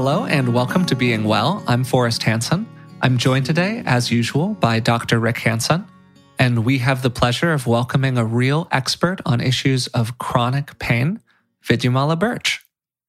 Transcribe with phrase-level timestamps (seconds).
[0.00, 1.64] Hello and welcome to Being Well.
[1.66, 2.68] I'm Forrest Hanson.
[3.02, 5.18] I'm joined today, as usual, by Dr.
[5.18, 5.84] Rick Hanson,
[6.38, 11.18] and we have the pleasure of welcoming a real expert on issues of chronic pain,
[11.64, 12.64] Vidyamala Burch.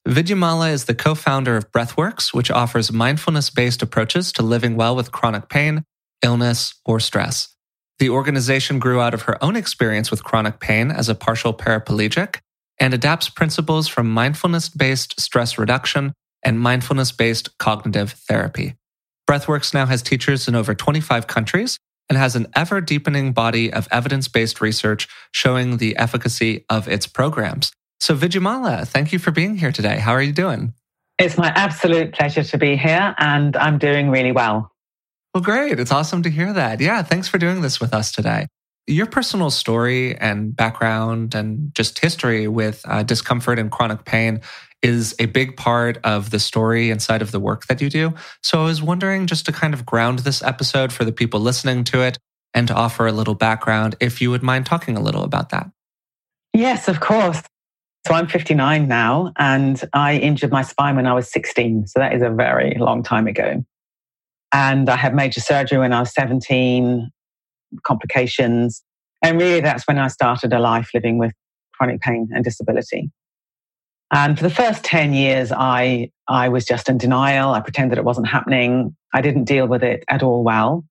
[0.07, 4.96] Vidyamala is the co founder of Breathworks, which offers mindfulness based approaches to living well
[4.96, 5.84] with chronic pain,
[6.24, 7.56] illness, or stress.
[8.00, 12.38] The organization grew out of her own experience with chronic pain as a partial paraplegic
[12.80, 18.75] and adapts principles from mindfulness based stress reduction and mindfulness based cognitive therapy.
[19.29, 21.77] Breathworks now has teachers in over 25 countries
[22.09, 27.05] and has an ever deepening body of evidence based research showing the efficacy of its
[27.05, 27.71] programs.
[27.99, 29.99] So, Vidyamala, thank you for being here today.
[29.99, 30.73] How are you doing?
[31.20, 34.71] It's my absolute pleasure to be here, and I'm doing really well.
[35.34, 35.79] Well, great.
[35.79, 36.79] It's awesome to hear that.
[36.79, 38.48] Yeah, thanks for doing this with us today.
[38.87, 44.41] Your personal story and background and just history with uh, discomfort and chronic pain
[44.82, 48.13] is a big part of the story inside of the work that you do.
[48.41, 51.84] So I was wondering just to kind of ground this episode for the people listening
[51.86, 52.18] to it
[52.54, 55.70] and to offer a little background, if you would mind talking a little about that.
[56.54, 57.41] Yes, of course.
[58.08, 61.88] So I'm 59 now, and I injured my spine when I was 16.
[61.88, 63.64] So that is a very long time ago.
[64.53, 67.12] And I had major surgery when I was 17,
[67.84, 68.81] complications.
[69.22, 71.34] And really, that's when I started a life living with
[71.74, 73.12] chronic pain and disability.
[74.12, 77.53] And for the first 10 years, I, I was just in denial.
[77.53, 78.96] I pretended it wasn't happening.
[79.13, 80.84] I didn't deal with it at all well.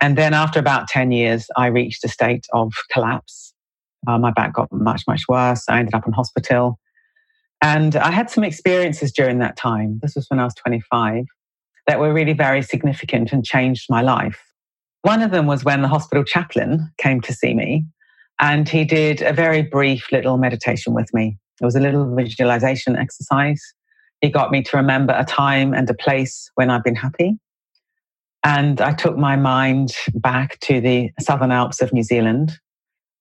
[0.00, 3.54] And then after about 10 years, I reached a state of collapse.
[4.06, 5.64] Uh, my back got much, much worse.
[5.68, 6.78] I ended up in hospital.
[7.62, 10.00] And I had some experiences during that time.
[10.02, 11.24] This was when I was 25
[11.86, 14.38] that were really very significant and changed my life.
[15.02, 17.86] One of them was when the hospital chaplain came to see me
[18.40, 21.38] and he did a very brief little meditation with me.
[21.60, 23.62] It was a little visualization exercise.
[24.20, 27.38] He got me to remember a time and a place when I've been happy.
[28.44, 32.58] And I took my mind back to the Southern Alps of New Zealand,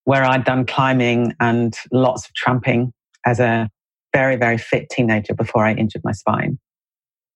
[0.03, 2.91] where I'd done climbing and lots of tramping
[3.25, 3.69] as a
[4.13, 6.59] very, very fit teenager before I injured my spine.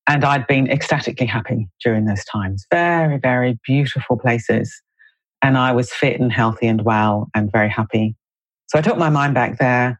[0.07, 2.65] And I'd been ecstatically happy during those times.
[2.71, 4.81] Very, very beautiful places.
[5.41, 8.15] And I was fit and healthy and well and very happy.
[8.67, 9.99] So I took my mind back there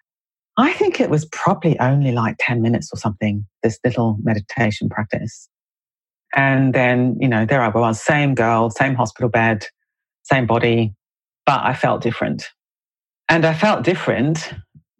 [0.57, 5.47] I think it was probably only like 10 minutes or something, this little meditation practice.
[6.35, 9.67] And then, you know, there I was, same girl, same hospital bed,
[10.23, 10.95] same body,
[11.45, 12.49] but I felt different.
[13.29, 14.51] And I felt different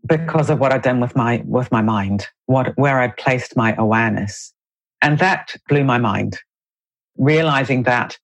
[0.07, 3.75] because of what I'd done with my with my mind, what where I'd placed my
[3.77, 4.53] awareness.
[5.01, 6.39] And that blew my mind,
[7.17, 8.17] realizing that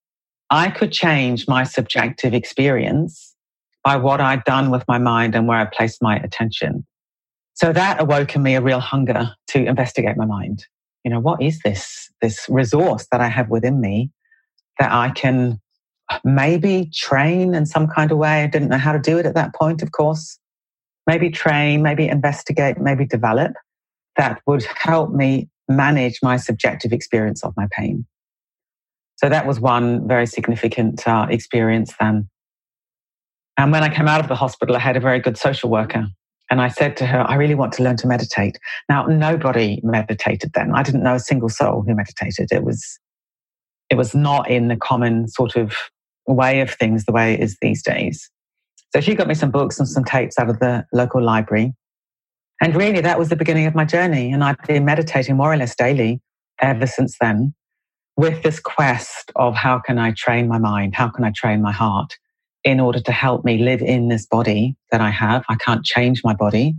[0.50, 3.36] I could change my subjective experience
[3.84, 6.86] by what I'd done with my mind and where I placed my attention.
[7.56, 10.66] So that awoke in me a real hunger to investigate my mind.
[11.04, 14.12] You know, what is this, this resource that I have within me
[14.80, 15.60] that I can
[16.24, 18.44] maybe train in some kind of way?
[18.44, 20.40] I didn't know how to do it at that point, of course.
[21.06, 23.54] Maybe train, maybe investigate, maybe develop
[24.16, 28.06] that would help me manage my subjective experience of my pain.
[29.18, 32.30] So that was one very significant uh, experience then.
[33.58, 36.08] And when I came out of the hospital, I had a very good social worker
[36.50, 38.60] and I said to her, I really want to learn to meditate.
[38.90, 40.72] Now, nobody meditated then.
[40.76, 42.52] I didn't know a single soul who meditated.
[42.52, 43.00] It was,
[43.90, 45.76] it was not in the common sort of
[46.28, 48.30] way of things the way it is these days.
[48.94, 51.74] So she got me some books and some tapes out of the local library.
[52.62, 54.32] And really, that was the beginning of my journey.
[54.32, 56.22] And I've been meditating more or less daily
[56.62, 57.54] ever since then
[58.16, 60.96] with this quest of how can I train my mind?
[60.96, 62.16] How can I train my heart?
[62.64, 65.44] In order to help me live in this body that I have.
[65.50, 66.76] I can't change my body,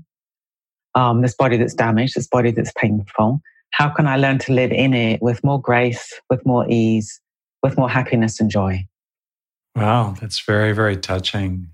[0.95, 3.41] um, this body that's damaged, this body that's painful.
[3.71, 7.21] How can I learn to live in it with more grace, with more ease,
[7.63, 8.87] with more happiness and joy?
[9.75, 11.69] Wow, that's very, very touching.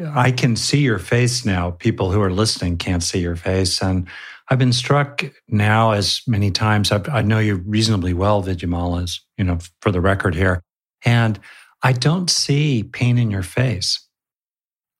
[0.00, 1.72] I can see your face now.
[1.72, 3.82] People who are listening can't see your face.
[3.82, 4.08] And
[4.48, 6.92] I've been struck now as many times.
[6.92, 10.62] I've, i know you reasonably well, Vidyamala, you know, for the record here.
[11.04, 11.38] And
[11.84, 14.00] I don't see pain in your face.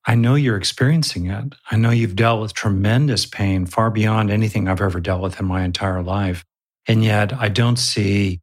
[0.06, 1.54] I know you're experiencing it.
[1.70, 5.46] I know you've dealt with tremendous pain far beyond anything I've ever dealt with in
[5.46, 6.44] my entire life.
[6.86, 8.42] And yet I don't see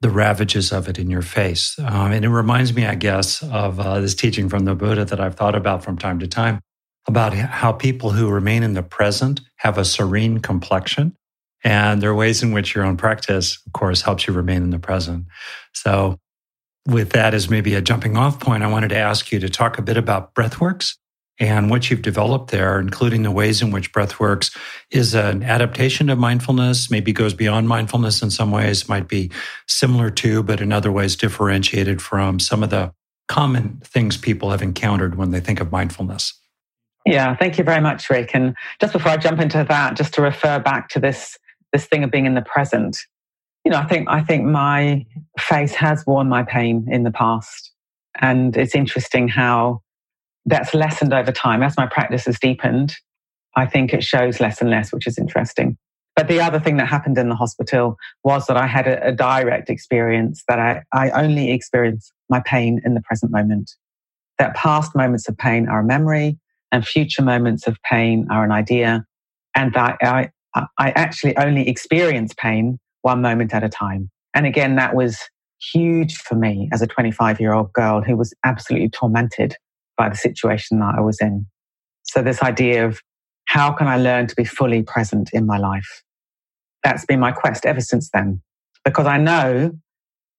[0.00, 1.76] the ravages of it in your face.
[1.80, 5.20] Um, and it reminds me, I guess, of uh, this teaching from the Buddha that
[5.20, 6.60] I've thought about from time to time
[7.08, 11.16] about how people who remain in the present have a serene complexion.
[11.64, 14.70] And there are ways in which your own practice, of course, helps you remain in
[14.70, 15.26] the present.
[15.72, 16.18] So
[16.86, 19.78] with that as maybe a jumping off point, I wanted to ask you to talk
[19.78, 20.96] a bit about Breathworks
[21.38, 24.56] And what you've developed there, including the ways in which Breathworks,
[24.90, 29.30] is an adaptation of mindfulness, maybe goes beyond mindfulness in some ways, might be
[29.66, 32.92] similar to, but in other ways differentiated from some of the
[33.28, 36.34] common things people have encountered when they think of mindfulness.
[37.06, 38.30] Yeah, thank you very much, Rick.
[38.34, 41.38] And just before I jump into that, just to refer back to this
[41.72, 42.98] this thing of being in the present.
[43.64, 45.06] You know, I think I think my
[45.38, 47.70] face has worn my pain in the past.
[48.20, 49.82] And it's interesting how
[50.44, 51.62] that's lessened over time.
[51.62, 52.94] As my practice has deepened,
[53.56, 55.76] I think it shows less and less, which is interesting.
[56.14, 59.12] But the other thing that happened in the hospital was that I had a, a
[59.12, 63.70] direct experience that I, I only experience my pain in the present moment.
[64.38, 66.38] That past moments of pain are a memory
[66.70, 69.06] and future moments of pain are an idea.
[69.54, 74.10] And that I, I actually only experience pain one moment at a time.
[74.34, 75.18] And again, that was
[75.72, 79.56] huge for me as a 25 year old girl who was absolutely tormented
[79.96, 81.46] by the situation that I was in.
[82.04, 83.00] So, this idea of
[83.46, 86.02] how can I learn to be fully present in my life?
[86.82, 88.40] That's been my quest ever since then.
[88.84, 89.72] Because I know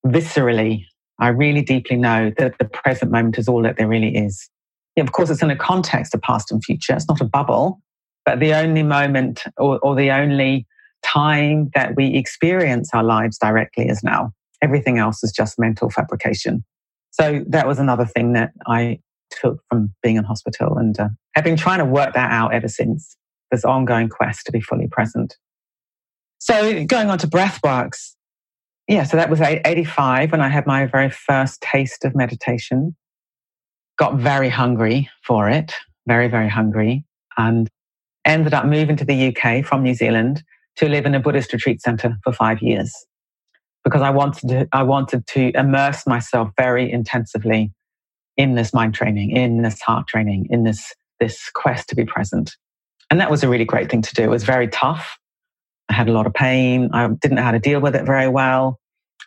[0.05, 0.85] viscerally,
[1.19, 4.49] I really deeply know that the present moment is all that there really is.
[4.95, 7.81] Yeah, of course, it's in a context of past and future, it's not a bubble,
[8.25, 10.67] but the only moment or, or the only
[11.03, 14.33] time that we experience our lives directly is now.
[14.61, 16.63] Everything else is just mental fabrication.
[17.11, 20.77] So that was another thing that I took from being in hospital.
[20.77, 23.17] And uh, I've been trying to work that out ever since
[23.51, 25.37] this ongoing quest to be fully present.
[26.39, 28.15] So going on to breathworks.
[28.87, 32.95] Yeah, so that was 85 when I had my very first taste of meditation.
[33.97, 35.73] Got very hungry for it,
[36.07, 37.05] very, very hungry,
[37.37, 37.69] and
[38.25, 40.43] ended up moving to the UK from New Zealand
[40.77, 42.93] to live in a Buddhist retreat center for five years
[43.83, 47.71] because I wanted to, I wanted to immerse myself very intensively
[48.37, 52.55] in this mind training, in this heart training, in this, this quest to be present.
[53.09, 54.23] And that was a really great thing to do.
[54.23, 55.17] It was very tough.
[55.89, 56.89] I had a lot of pain.
[56.93, 58.79] I didn't know how to deal with it very well.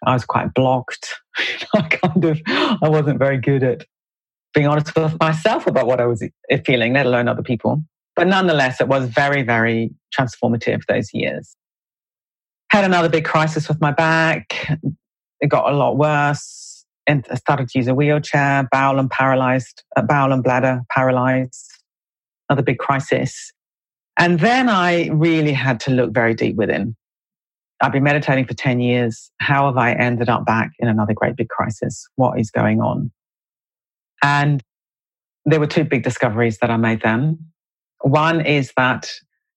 [0.04, 1.14] I was quite blocked.
[1.74, 3.84] I kind of, I wasn't very good at
[4.54, 6.26] being honest with myself about what I was
[6.64, 7.82] feeling, let alone other people.
[8.16, 11.54] But nonetheless, it was very, very transformative those years.
[12.70, 14.68] Had another big crisis with my back.
[15.40, 20.02] It got a lot worse and started to use a wheelchair, bowel and paralyzed, uh,
[20.02, 21.70] bowel and bladder paralyzed,
[22.48, 23.52] another big crisis.
[24.18, 26.96] And then I really had to look very deep within.
[27.82, 29.30] I've been meditating for 10 years.
[29.38, 32.08] How have I ended up back in another great big crisis?
[32.16, 33.12] What is going on?
[34.22, 34.62] And
[35.44, 37.38] there were two big discoveries that I made then.
[38.02, 39.10] One is that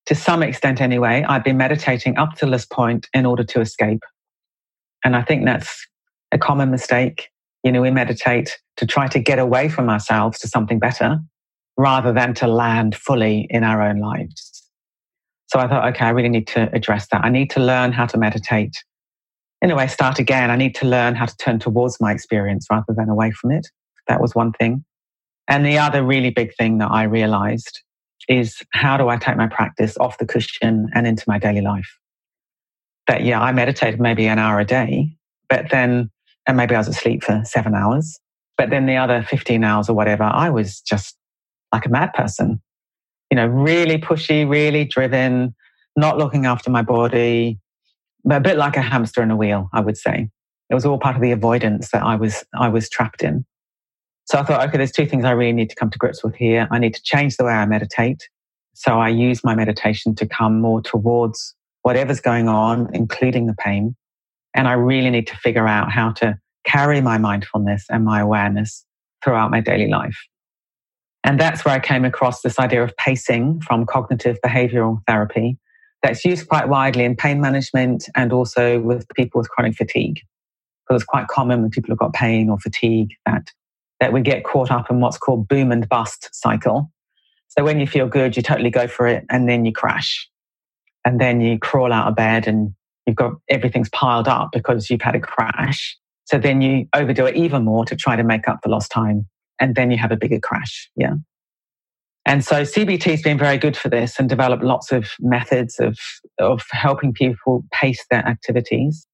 [0.07, 4.01] to some extent anyway, I've been meditating up to this point in order to escape.
[5.03, 5.86] And I think that's
[6.31, 7.30] a common mistake.
[7.63, 11.19] You know, we meditate to try to get away from ourselves to something better
[11.77, 14.63] rather than to land fully in our own lives.
[15.47, 17.24] So I thought, okay, I really need to address that.
[17.24, 18.75] I need to learn how to meditate.
[19.62, 20.51] In a way, start again.
[20.51, 23.68] I need to learn how to turn towards my experience rather than away from it.
[24.07, 24.85] That was one thing.
[25.47, 27.81] And the other really big thing that I realized
[28.30, 31.98] is how do I take my practice off the cushion and into my daily life?
[33.08, 35.18] That, yeah, I meditated maybe an hour a day,
[35.50, 36.12] but then
[36.50, 38.20] and maybe I was asleep for seven hours.
[38.58, 41.16] But then the other 15 hours or whatever, I was just
[41.72, 42.60] like a mad person,
[43.30, 45.54] you know, really pushy, really driven,
[45.95, 47.59] not looking after my body,
[48.26, 50.30] but a bit like a hamster in a wheel, I would say.
[50.71, 53.45] It was all part of the avoidance that I was, I was trapped in.
[54.30, 56.36] So I thought, okay, there's two things I really need to come to grips with
[56.36, 56.68] here.
[56.69, 58.30] I need to change the way I meditate.
[58.76, 63.95] So I use my meditation to come more towards whatever's going on, including the pain.
[64.54, 68.86] And I really need to figure out how to carry my mindfulness and my awareness
[69.24, 70.18] throughout my daily life.
[71.24, 75.57] And that's where I came across this idea of pacing from cognitive behavioral therapy
[76.04, 80.21] that's used quite widely in pain management and also with people with chronic fatigue.
[80.88, 83.50] Because it's quite common when people have got pain or fatigue that,
[83.99, 86.91] that we get caught up in what's called boom and bust cycle.
[87.47, 90.29] So when you feel good, you totally go for it and then you crash.
[91.06, 92.73] And then you crawl out of bed and
[93.06, 95.97] you've got everything's piled up because you've had a crash.
[96.25, 99.27] So then you overdo it even more to try to make up for lost time.
[99.59, 100.89] And then you have a bigger crash.
[100.95, 101.15] Yeah.
[102.25, 105.97] And so CBT has been very good for this and developed lots of methods of,
[106.37, 109.07] of helping people pace their activities.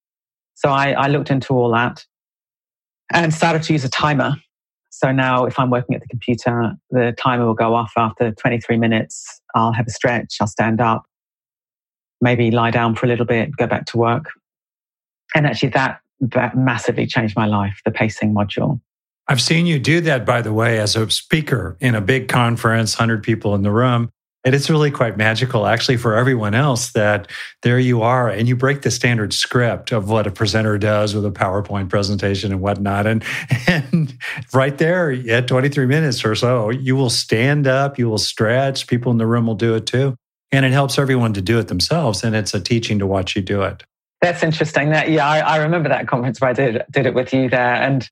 [0.55, 2.03] So I, I looked into all that
[3.13, 4.35] and started to use a timer.
[4.97, 8.77] So now if I'm working at the computer, the timer will go off after 23
[8.77, 9.41] minutes.
[9.53, 11.03] I'll have a stretch, I'll stand up,
[12.21, 14.31] maybe lie down for a little bit, go back to work.
[15.35, 18.79] And actually, that, that massively changed my life, the pacing module.
[19.27, 22.97] I've seen you do that, by the way, as a speaker in a big conference,
[22.97, 24.11] 100 people in the room.
[24.45, 27.27] And it's really quite magical, actually, for everyone else that
[27.63, 31.25] there you are and you break the standard script of what a presenter does with
[31.25, 33.07] a PowerPoint presentation and whatnot.
[33.07, 33.23] And,
[33.67, 34.15] and
[34.53, 39.11] right there at 23 minutes or so, you will stand up, you will stretch, people
[39.11, 40.15] in the room will do it too.
[40.51, 42.23] And it helps everyone to do it themselves.
[42.23, 43.83] And it's a teaching to watch you do it.
[44.21, 44.91] That's interesting.
[44.91, 47.75] That yeah, I, I remember that conference where I did did it with you there,
[47.75, 48.09] and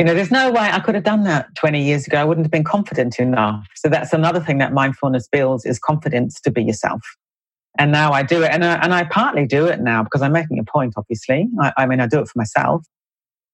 [0.00, 2.16] you know, there's no way I could have done that 20 years ago.
[2.16, 3.66] I wouldn't have been confident enough.
[3.76, 7.02] So that's another thing that mindfulness builds is confidence to be yourself.
[7.78, 8.50] And now I do it.
[8.50, 11.50] And I, and I partly do it now because I'm making a point, obviously.
[11.60, 12.82] I, I mean, I do it for myself.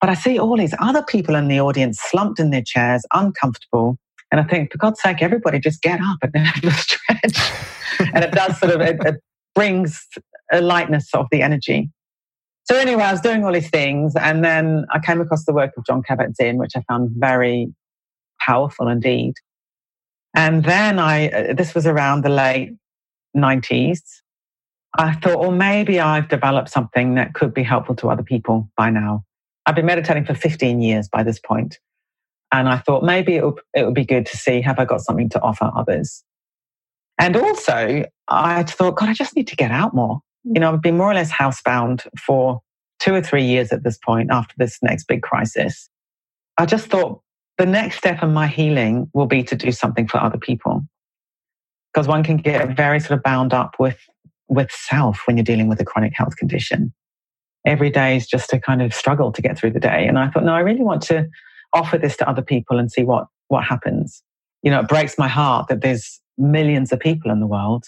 [0.01, 3.99] But I see all these other people in the audience slumped in their chairs, uncomfortable.
[4.31, 7.53] And I think, for God's sake, everybody just get up and have a stretch.
[8.15, 9.17] and it does sort of, it, it
[9.57, 10.07] brings
[10.53, 11.91] a lightness of the energy.
[12.67, 15.73] So anyway, I was doing all these things, and then I came across the work
[15.77, 17.73] of Jon Kabat-Zinn, which I found very
[18.41, 19.35] powerful indeed.
[20.35, 22.75] And then I, uh, this was around the late
[23.37, 24.01] 90s.
[24.99, 28.91] I thought, well, maybe I've developed something that could be helpful to other people by
[28.91, 29.25] now.
[29.65, 31.79] I've been meditating for 15 years by this point,
[32.51, 35.03] And I thought maybe it would, it would be good to see have I got
[35.03, 36.25] something to offer others.
[37.19, 40.21] And also, I thought, God, I just need to get out more
[40.53, 42.61] you know, I've been more or less housebound for
[43.01, 45.89] two or three years at this point after this next big crisis.
[46.57, 47.21] I just thought
[47.59, 50.83] the next step in my healing will be to do something for other people.
[51.93, 53.99] Because one can get very sort of bound up with,
[54.49, 56.93] with self when you're dealing with a chronic health condition.
[57.67, 60.07] Every day is just a kind of struggle to get through the day.
[60.07, 61.29] And I thought, no, I really want to
[61.73, 64.23] offer this to other people and see what, what happens.
[64.63, 67.87] You know, it breaks my heart that there's millions of people in the world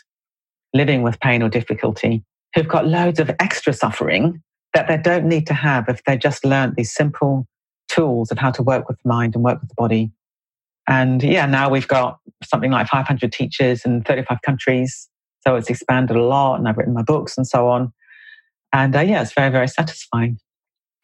[0.74, 2.24] living with pain or difficulty
[2.54, 4.42] who've got loads of extra suffering
[4.74, 7.46] that they don't need to have if they just learned these simple
[7.88, 10.10] tools of how to work with the mind and work with the body.
[10.86, 15.08] And yeah, now we've got something like 500 teachers in 35 countries.
[15.46, 17.92] So it's expanded a lot, and I've written my books and so on.
[18.72, 20.38] And uh, yeah, it's very, very satisfying.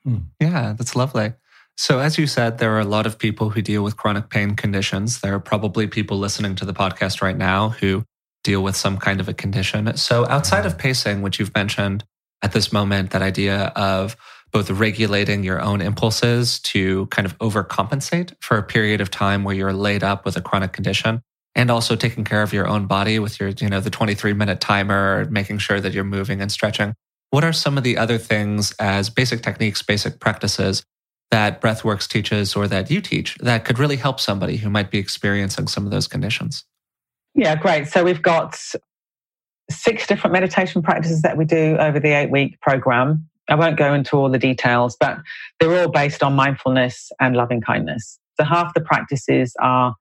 [0.05, 0.19] Hmm.
[0.41, 1.35] Yeah, that's lovely.
[1.77, 4.55] So, as you said, there are a lot of people who deal with chronic pain
[4.55, 5.21] conditions.
[5.21, 8.05] There are probably people listening to the podcast right now who
[8.45, 9.97] deal with some kind of a condition.
[9.97, 12.05] So, outside of pacing, which you've mentioned
[12.43, 14.17] at this moment, that idea of
[14.53, 19.55] both regulating your own impulses to kind of overcompensate for a period of time where
[19.55, 21.21] you're laid up with a chronic condition
[21.57, 24.61] and also taking care of your own body with your, you know, the 23 minute
[24.61, 26.95] timer, making sure that you're moving and stretching.
[27.31, 30.85] What are some of the other things as basic techniques, basic practices
[31.33, 34.99] that Breathworks teaches or that you teach that could really help somebody who might be
[34.99, 36.65] experiencing some of those conditions?
[37.35, 37.89] Yeah, great.
[37.89, 38.57] So we've got
[39.71, 43.29] six different meditation practices that we do over the eight week program.
[43.49, 45.19] I won't go into all the details, but
[45.59, 48.19] they're all based on mindfulness and loving kindness.
[48.39, 49.95] So half the practices are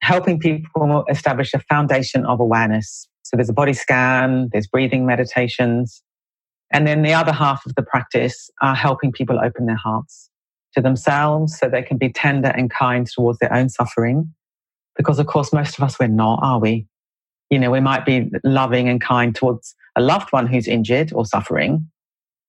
[0.00, 3.06] helping people establish a foundation of awareness.
[3.22, 6.02] So there's a body scan, there's breathing meditations.
[6.72, 10.30] And then the other half of the practice are helping people open their hearts
[10.74, 14.32] to themselves so they can be tender and kind towards their own suffering
[15.00, 16.86] because, of course, most of us, we're not, are we?
[17.48, 21.24] You know, we might be loving and kind towards a loved one who's injured or
[21.24, 21.88] suffering,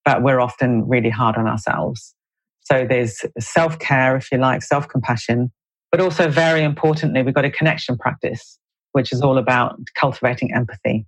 [0.03, 2.13] but we're often really hard on ourselves.
[2.59, 5.49] So there's self care, if you like, self compassion,
[5.93, 8.59] but also very importantly, we've got a connection practice,
[8.91, 11.05] which is all about cultivating empathy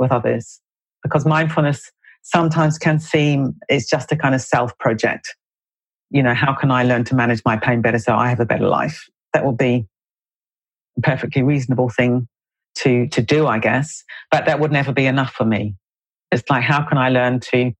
[0.00, 0.60] with others.
[1.04, 1.88] Because mindfulness
[2.22, 5.36] sometimes can seem it's just a kind of self project.
[6.10, 8.44] You know, how can I learn to manage my pain better so I have a
[8.44, 9.08] better life?
[9.32, 9.86] That will be
[11.02, 12.28] perfectly reasonable thing
[12.76, 14.04] to to do, I guess.
[14.30, 15.76] But that would never be enough for me.
[16.30, 17.72] It's like how can I learn to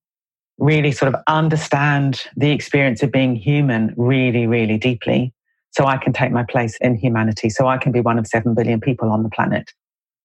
[0.58, 5.32] really sort of understand the experience of being human really, really deeply
[5.72, 8.54] so I can take my place in humanity, so I can be one of 7
[8.54, 9.70] billion people on the planet.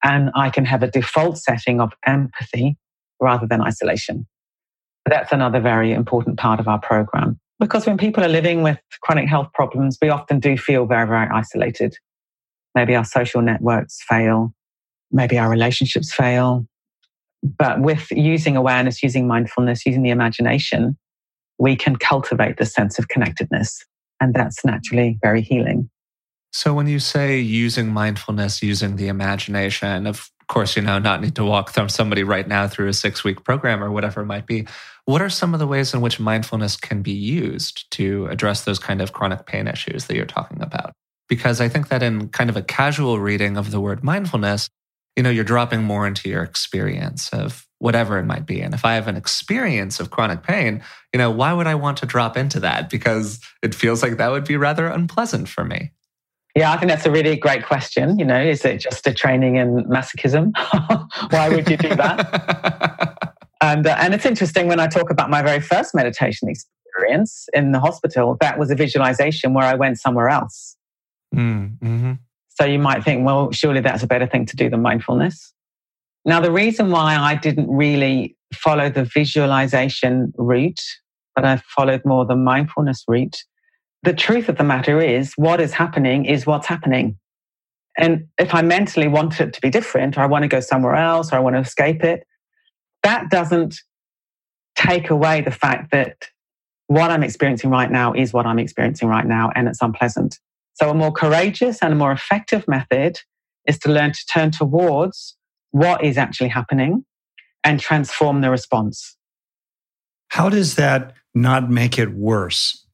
[0.03, 2.77] And I can have a default setting of empathy
[3.19, 4.27] rather than isolation.
[5.05, 7.39] That's another very important part of our program.
[7.59, 11.27] Because when people are living with chronic health problems, we often do feel very, very
[11.29, 11.95] isolated.
[12.75, 14.53] Maybe our social networks fail.
[15.11, 16.67] Maybe our relationships fail.
[17.41, 20.97] But with using awareness, using mindfulness, using the imagination,
[21.57, 23.85] we can cultivate the sense of connectedness.
[24.19, 25.89] And that's naturally very healing.
[26.51, 31.35] So, when you say using mindfulness, using the imagination, of course, you know, not need
[31.35, 34.47] to walk from somebody right now through a six week program or whatever it might
[34.47, 34.65] be.
[35.03, 38.79] What are some of the ways in which mindfulness can be used to address those
[38.79, 40.93] kind of chronic pain issues that you're talking about?
[41.27, 44.69] Because I think that in kind of a casual reading of the word mindfulness,
[45.15, 48.61] you know, you're dropping more into your experience of whatever it might be.
[48.61, 51.97] And if I have an experience of chronic pain, you know, why would I want
[51.99, 52.89] to drop into that?
[52.89, 55.91] Because it feels like that would be rather unpleasant for me.
[56.55, 58.17] Yeah, I think that's a really great question.
[58.17, 60.51] You know, is it just a training in masochism?
[61.31, 63.35] why would you do that?
[63.61, 67.73] and uh, and it's interesting when I talk about my very first meditation experience in
[67.73, 68.37] the hospital.
[68.39, 70.74] That was a visualization where I went somewhere else.
[71.35, 72.13] Mm, mm-hmm.
[72.49, 75.53] So you might think, well, surely that's a better thing to do than mindfulness.
[76.23, 80.81] Now, the reason why I didn't really follow the visualization route,
[81.35, 83.43] but I followed more the mindfulness route,
[84.03, 87.17] the truth of the matter is what is happening is what's happening.
[87.97, 90.95] And if I mentally want it to be different, or I want to go somewhere
[90.95, 92.25] else, or I want to escape it,
[93.03, 93.77] that doesn't
[94.75, 96.27] take away the fact that
[96.87, 100.39] what I'm experiencing right now is what I'm experiencing right now, and it's unpleasant.
[100.75, 103.19] So, a more courageous and a more effective method
[103.65, 105.37] is to learn to turn towards
[105.71, 107.05] what is actually happening
[107.63, 109.17] and transform the response.
[110.29, 112.85] How does that not make it worse?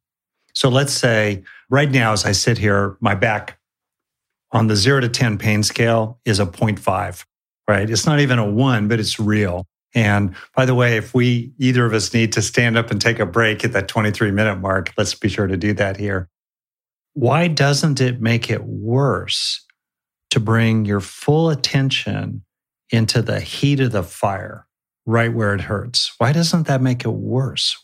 [0.54, 3.58] So, let's say right now, as I sit here, my back
[4.52, 7.26] on the zero to 10 pain scale is a 0.5,
[7.68, 7.90] right?
[7.90, 9.66] It's not even a one, but it's real.
[9.96, 13.20] And by the way, if we either of us need to stand up and take
[13.20, 16.30] a break at that 23 minute mark, let's be sure to do that here
[17.14, 19.66] why doesn't it make it worse
[20.30, 22.44] to bring your full attention
[22.90, 24.68] into the heat of the fire,
[25.06, 26.14] right where it hurts?
[26.18, 27.78] Why doesn't that make it worse?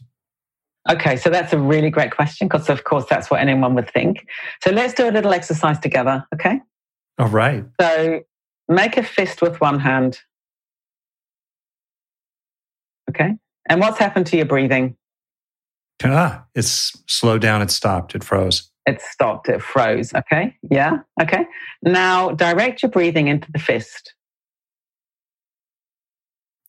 [0.90, 4.26] Okay, so that's a really great question because, of course, that's what anyone would think.
[4.64, 6.62] So let's do a little exercise together, okay?
[7.20, 7.66] All right.
[7.82, 8.22] So
[8.70, 10.20] make a fist with one hand.
[13.10, 13.36] Okay.
[13.68, 14.96] And what's happened to your breathing?
[16.04, 18.70] Ah, it's slowed down, it stopped, it froze.
[18.88, 20.14] It stopped, it froze.
[20.14, 20.56] Okay.
[20.72, 21.00] Yeah.
[21.22, 21.46] Okay.
[21.84, 24.14] Now direct your breathing into the fist.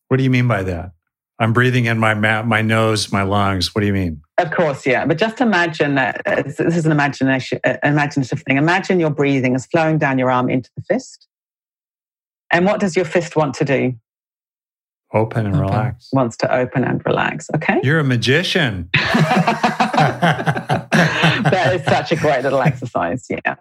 [0.09, 0.91] What do you mean by that?
[1.39, 3.73] I'm breathing in my ma- my nose, my lungs.
[3.73, 4.21] What do you mean?
[4.39, 5.07] Of course, yeah.
[5.07, 8.57] But just imagine that uh, this is an imagination, uh, imaginative thing.
[8.57, 11.29] Imagine your breathing is flowing down your arm into the fist.
[12.51, 13.95] And what does your fist want to do?
[15.15, 15.69] Open and open.
[15.69, 16.09] relax.
[16.13, 17.49] Wants to open and relax.
[17.55, 17.79] Okay.
[17.85, 18.91] You're a magician.
[21.51, 23.27] that is such a great little exercise.
[23.29, 23.57] Yeah.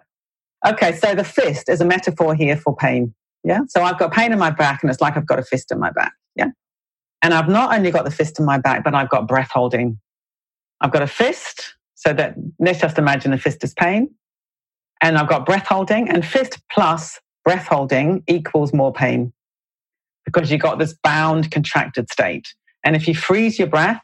[0.66, 0.92] Okay.
[0.92, 3.14] So the fist is a metaphor here for pain.
[3.44, 3.60] Yeah.
[3.68, 5.78] So I've got pain in my back and it's like I've got a fist in
[5.78, 6.12] my back.
[6.36, 6.48] Yeah.
[7.22, 9.98] And I've not only got the fist in my back, but I've got breath holding.
[10.80, 11.74] I've got a fist.
[11.94, 14.14] So that let's just imagine the fist is pain.
[15.02, 19.32] And I've got breath holding and fist plus breath holding equals more pain
[20.24, 22.54] because you've got this bound, contracted state.
[22.84, 24.00] And if you freeze your breath,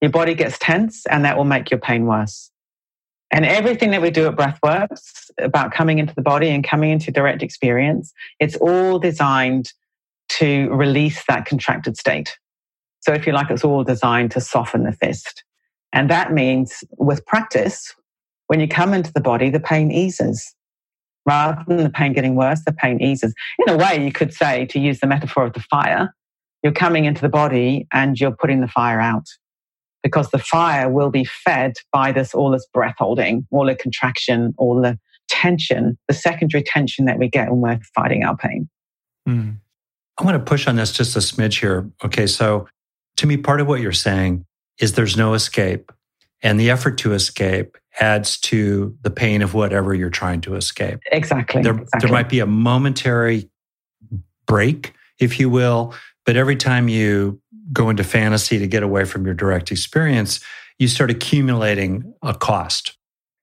[0.00, 2.50] your body gets tense and that will make your pain worse.
[3.34, 7.10] And everything that we do at Breathworks about coming into the body and coming into
[7.10, 9.72] direct experience, it's all designed
[10.28, 12.38] to release that contracted state.
[13.00, 15.42] So, if you like, it's all designed to soften the fist.
[15.92, 17.92] And that means with practice,
[18.46, 20.54] when you come into the body, the pain eases
[21.26, 23.34] rather than the pain getting worse, the pain eases.
[23.66, 26.14] In a way, you could say, to use the metaphor of the fire,
[26.62, 29.26] you're coming into the body and you're putting the fire out
[30.04, 34.54] because the fire will be fed by this all this breath holding, all the contraction,
[34.58, 34.96] all the
[35.28, 38.68] tension, the secondary tension that we get when we're fighting our pain.
[39.28, 39.56] Mm.
[40.18, 41.90] I want to push on this just a smidge here.
[42.04, 42.68] Okay, so
[43.16, 44.44] to me, part of what you're saying
[44.78, 45.90] is there's no escape,
[46.42, 51.00] and the effort to escape adds to the pain of whatever you're trying to escape.
[51.10, 51.62] Exactly.
[51.62, 52.00] There, exactly.
[52.00, 53.48] there might be a momentary
[54.46, 55.94] break, if you will,
[56.26, 57.40] but every time you
[57.72, 60.40] go into fantasy to get away from your direct experience,
[60.78, 62.96] you start accumulating a cost.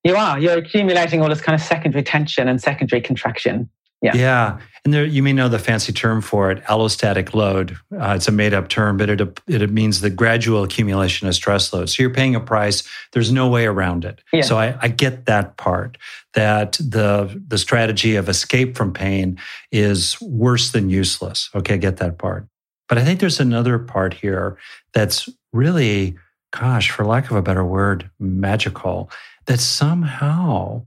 [0.03, 0.39] You are.
[0.39, 3.69] You're accumulating all this kind of secondary tension and secondary contraction.
[4.01, 4.15] Yeah.
[4.15, 4.59] Yeah.
[4.83, 7.77] And there, you may know the fancy term for it, allostatic load.
[7.93, 11.71] Uh, it's a made up term, but it, it means the gradual accumulation of stress
[11.71, 11.87] load.
[11.87, 12.81] So you're paying a price.
[13.11, 14.23] There's no way around it.
[14.33, 14.41] Yeah.
[14.41, 15.99] So I, I get that part
[16.33, 19.37] that the, the strategy of escape from pain
[19.71, 21.51] is worse than useless.
[21.53, 21.75] Okay.
[21.75, 22.47] I get that part.
[22.91, 24.57] But I think there's another part here
[24.93, 26.17] that's really,
[26.51, 29.09] gosh, for lack of a better word, magical
[29.45, 30.85] that somehow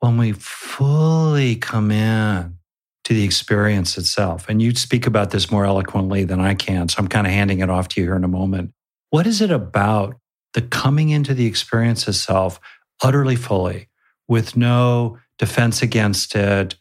[0.00, 2.56] when we fully come in
[3.04, 6.96] to the experience itself, and you speak about this more eloquently than I can, so
[6.98, 8.72] I'm kind of handing it off to you here in a moment.
[9.10, 10.16] What is it about
[10.54, 12.60] the coming into the experience itself
[13.02, 13.88] utterly fully
[14.26, 16.76] with no defense against it,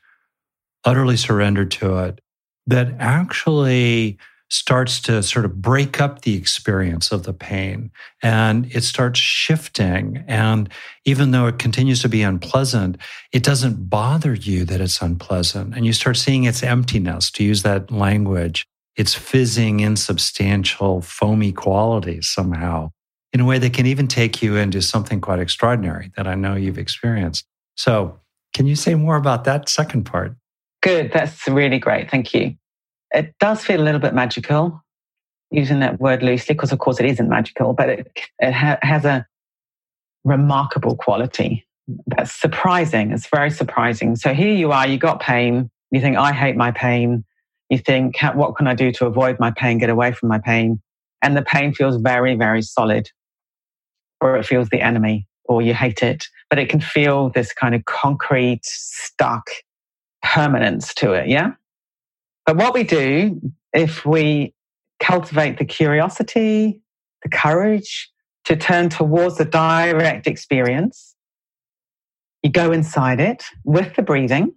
[0.85, 2.21] utterly surrendered to it,
[2.67, 4.17] that actually
[4.51, 7.89] starts to sort of break up the experience of the pain
[8.21, 10.25] and it starts shifting.
[10.27, 10.67] And
[11.05, 12.97] even though it continues to be unpleasant,
[13.31, 15.73] it doesn't bother you that it's unpleasant.
[15.73, 18.65] And you start seeing its emptiness, to use that language,
[18.97, 22.91] its fizzing, insubstantial, foamy qualities somehow
[23.31, 26.55] in a way that can even take you into something quite extraordinary that I know
[26.55, 27.45] you've experienced.
[27.75, 28.19] So,
[28.53, 30.35] can you say more about that second part?
[30.81, 31.13] Good.
[31.13, 32.11] That's really great.
[32.11, 32.55] Thank you.
[33.13, 34.83] It does feel a little bit magical,
[35.49, 39.05] using that word loosely, because of course it isn't magical, but it, it ha- has
[39.05, 39.25] a
[40.23, 41.65] remarkable quality
[42.07, 43.11] that's surprising.
[43.11, 44.15] It's very surprising.
[44.15, 45.69] So here you are, you got pain.
[45.91, 47.25] You think, I hate my pain.
[47.69, 50.81] You think, what can I do to avoid my pain, get away from my pain?
[51.21, 53.09] And the pain feels very, very solid,
[54.21, 56.27] or it feels the enemy, or you hate it.
[56.49, 59.49] But it can feel this kind of concrete, stuck
[60.23, 61.27] permanence to it.
[61.27, 61.51] Yeah.
[62.45, 63.39] But what we do,
[63.73, 64.53] if we
[64.99, 66.81] cultivate the curiosity,
[67.23, 68.09] the courage
[68.45, 71.15] to turn towards the direct experience,
[72.43, 74.53] you go inside it with the breathing.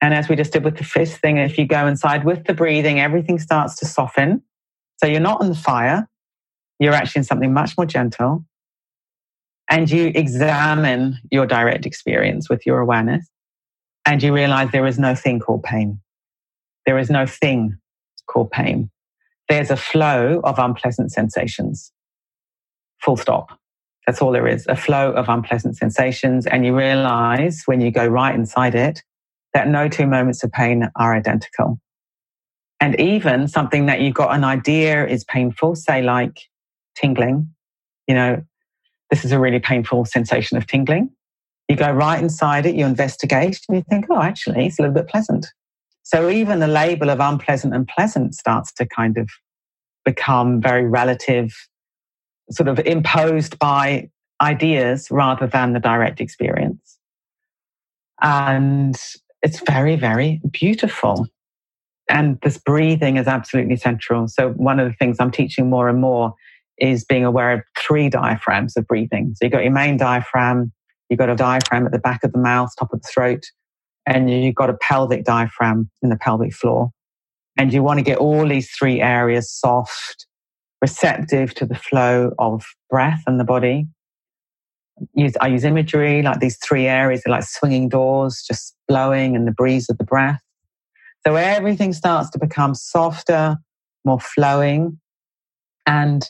[0.00, 2.54] And as we just did with the fifth thing, if you go inside with the
[2.54, 4.42] breathing, everything starts to soften.
[4.96, 6.08] So you're not on the fire,
[6.78, 8.44] you're actually in something much more gentle.
[9.70, 13.28] And you examine your direct experience with your awareness,
[14.04, 16.00] and you realize there is no thing called pain.
[16.86, 17.76] There is no thing
[18.26, 18.90] called pain.
[19.48, 21.92] There's a flow of unpleasant sensations.
[23.02, 23.58] Full stop.
[24.06, 26.46] That's all there is a flow of unpleasant sensations.
[26.46, 29.02] And you realize when you go right inside it
[29.54, 31.78] that no two moments of pain are identical.
[32.80, 36.40] And even something that you've got an idea is painful, say like
[36.96, 37.48] tingling,
[38.08, 38.42] you know,
[39.10, 41.10] this is a really painful sensation of tingling.
[41.68, 44.94] You go right inside it, you investigate, and you think, oh, actually, it's a little
[44.94, 45.46] bit pleasant.
[46.02, 49.28] So even the label of unpleasant and pleasant starts to kind of
[50.04, 51.52] become very relative,
[52.50, 54.10] sort of imposed by
[54.40, 56.98] ideas rather than the direct experience.
[58.20, 58.96] And
[59.42, 61.26] it's very, very beautiful.
[62.08, 64.28] And this breathing is absolutely central.
[64.28, 66.34] So, one of the things I'm teaching more and more
[66.78, 69.34] is being aware of three diaphragms of breathing.
[69.36, 70.72] So, you've got your main diaphragm,
[71.08, 73.44] you've got a diaphragm at the back of the mouth, top of the throat,
[74.06, 76.90] and you've got a pelvic diaphragm in the pelvic floor.
[77.56, 80.26] And you want to get all these three areas soft,
[80.80, 83.86] receptive to the flow of breath and the body.
[85.14, 89.44] Use, I use imagery like these three areas are like swinging doors, just blowing in
[89.44, 90.40] the breeze of the breath.
[91.26, 93.56] So everything starts to become softer,
[94.04, 94.98] more flowing.
[95.86, 96.28] And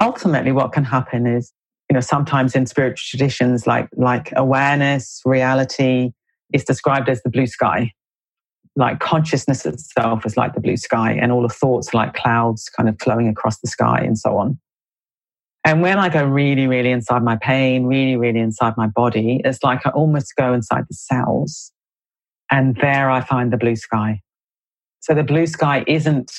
[0.00, 1.52] ultimately, what can happen is,
[1.90, 6.12] you know, sometimes in spiritual traditions like, like awareness, reality,
[6.52, 7.92] is described as the blue sky.
[8.74, 12.88] Like consciousness itself is like the blue sky, and all the thoughts like clouds kind
[12.88, 14.58] of flowing across the sky and so on.
[15.64, 19.64] And when I go really, really inside my pain, really, really inside my body, it's
[19.64, 21.72] like I almost go inside the cells.
[22.50, 24.20] And there I find the blue sky.
[25.00, 26.30] So the blue sky isn't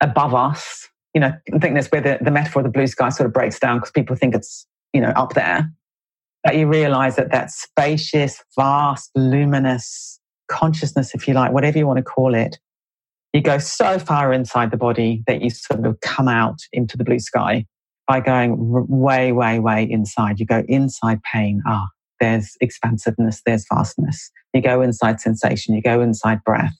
[0.00, 0.88] above us.
[1.12, 3.34] You know, I think that's where the, the metaphor of the blue sky sort of
[3.34, 5.70] breaks down because people think it's, you know, up there
[6.44, 11.96] that you realize that that spacious, vast, luminous consciousness, if you like, whatever you want
[11.96, 12.58] to call it,
[13.32, 17.04] you go so far inside the body that you sort of come out into the
[17.04, 17.66] blue sky
[18.06, 18.54] by going
[18.88, 20.38] way, way, way inside.
[20.38, 21.62] You go inside pain.
[21.66, 21.88] Ah,
[22.20, 24.30] there's expansiveness, there's vastness.
[24.52, 26.74] You go inside sensation, you go inside breath.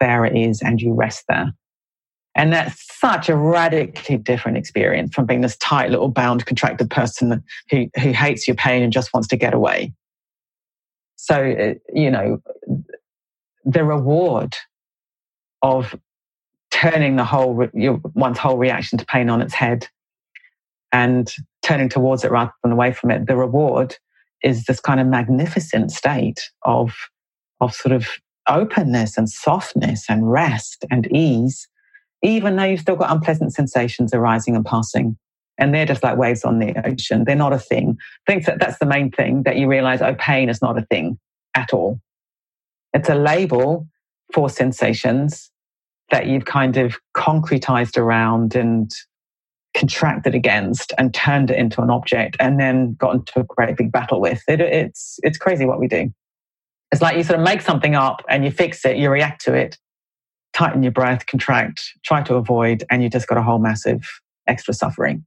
[0.00, 1.52] There it is, and you rest there.
[2.34, 7.42] And that's such a radically different experience from being this tight little bound, contracted person
[7.70, 9.92] who, who hates your pain and just wants to get away.
[11.16, 12.40] So, uh, you know,
[13.64, 14.56] the reward
[15.62, 15.94] of
[16.70, 19.88] turning the whole, your, one's whole reaction to pain on its head
[20.92, 23.96] and turning towards it rather than away from it, the reward
[24.42, 26.94] is this kind of magnificent state of,
[27.60, 28.06] of sort of
[28.48, 31.68] openness and softness and rest and ease
[32.22, 35.16] even though you've still got unpleasant sensations arising and passing.
[35.60, 37.24] And they're just like waves on the ocean.
[37.24, 37.96] They're not a thing.
[38.28, 40.82] I think that that's the main thing that you realize, oh, pain is not a
[40.82, 41.18] thing
[41.54, 42.00] at all.
[42.92, 43.88] It's a label
[44.32, 45.50] for sensations
[46.10, 48.90] that you've kind of concretized around and
[49.76, 53.92] contracted against and turned it into an object and then got into a great big
[53.92, 54.42] battle with.
[54.48, 56.12] It, it's, it's crazy what we do.
[56.90, 59.54] It's like you sort of make something up and you fix it, you react to
[59.54, 59.76] it,
[60.58, 64.02] tighten your breath, contract, try to avoid, and you just got a whole massive
[64.48, 65.24] extra suffering.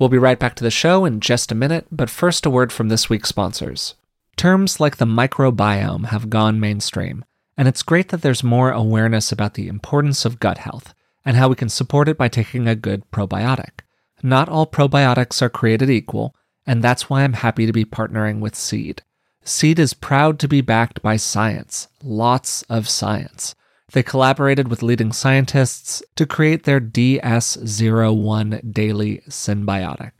[0.00, 2.72] We'll be right back to the show in just a minute, but first a word
[2.72, 3.94] from this week's sponsors.
[4.36, 7.26] Terms like the microbiome have gone mainstream,
[7.58, 10.94] and it's great that there's more awareness about the importance of gut health.
[11.24, 13.80] and how we can support it by taking a good probiotic.
[14.22, 16.34] Not all probiotics are created equal,
[16.66, 19.02] and that's why I'm happy to be partnering with Seed.
[19.44, 23.54] Seed is proud to be backed by science, lots of science.
[23.92, 30.12] They collaborated with leading scientists to create their DS01 Daily Synbiotic.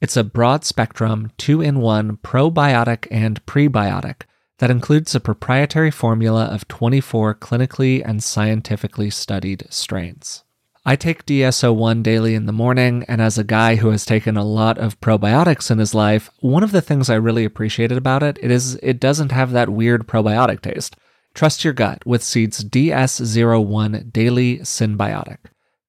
[0.00, 4.22] It's a broad spectrum, two in one probiotic and prebiotic
[4.58, 10.44] that includes a proprietary formula of 24 clinically and scientifically studied strains.
[10.84, 14.44] I take DS01 daily in the morning, and as a guy who has taken a
[14.44, 18.38] lot of probiotics in his life, one of the things I really appreciated about it,
[18.42, 20.94] it is it doesn't have that weird probiotic taste.
[21.34, 25.38] Trust your gut with Seed's DS01 Daily Synbiotic.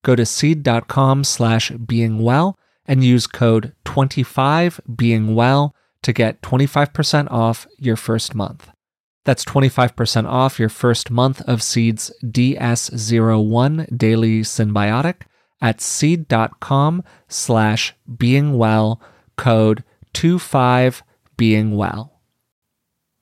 [0.03, 2.55] Go to seed.com slash beingwell
[2.87, 8.69] and use code 25beingwell to get 25% off your first month.
[9.23, 15.21] That's 25% off your first month of Seed's DS01 Daily Synbiotic
[15.61, 18.99] at seed.com slash beingwell
[19.35, 22.11] code 25beingwell.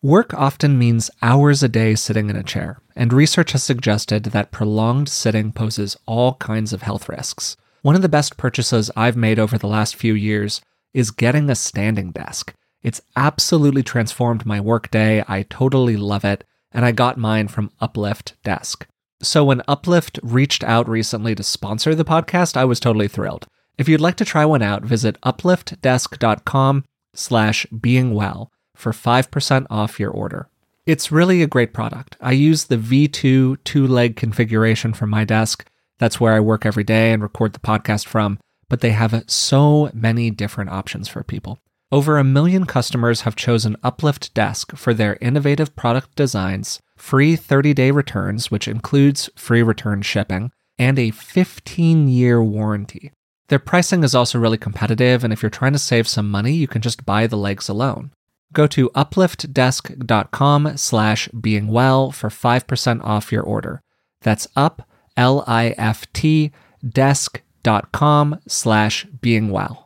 [0.04, 4.52] Work often means hours a day sitting in a chair, and research has suggested that
[4.52, 7.56] prolonged sitting poses all kinds of health risks.
[7.84, 10.60] One of the best purchases I've made over the last few years
[10.94, 12.54] is getting a standing desk.
[12.82, 15.24] It's absolutely transformed my workday.
[15.26, 18.86] I totally love it, and I got mine from Uplift Desk.
[19.22, 23.48] So when Uplift reached out recently to sponsor the podcast, I was totally thrilled.
[23.78, 26.84] If you'd like to try one out, visit upliftdesk.com
[27.16, 30.50] slash beingwell for 5% off your order.
[30.86, 32.18] It's really a great product.
[32.20, 35.66] I use the V2 two leg configuration for my desk.
[35.98, 39.90] That's where I work every day and record the podcast from, but they have so
[39.94, 41.60] many different options for people.
[41.94, 47.74] Over a million customers have chosen Uplift Desk for their innovative product designs, free 30
[47.76, 53.12] day returns, which includes free return shipping, and a 15 year warranty.
[53.48, 56.68] Their pricing is also really competitive, and if you're trying to save some money, you
[56.68, 58.12] can just buy the legs alone.
[58.54, 63.82] Go to upliftdesk.com slash beingwell for 5% off your order.
[64.22, 64.88] That's up,
[65.18, 66.52] L-I-F-T,
[66.88, 69.86] desk.com slash beingwell.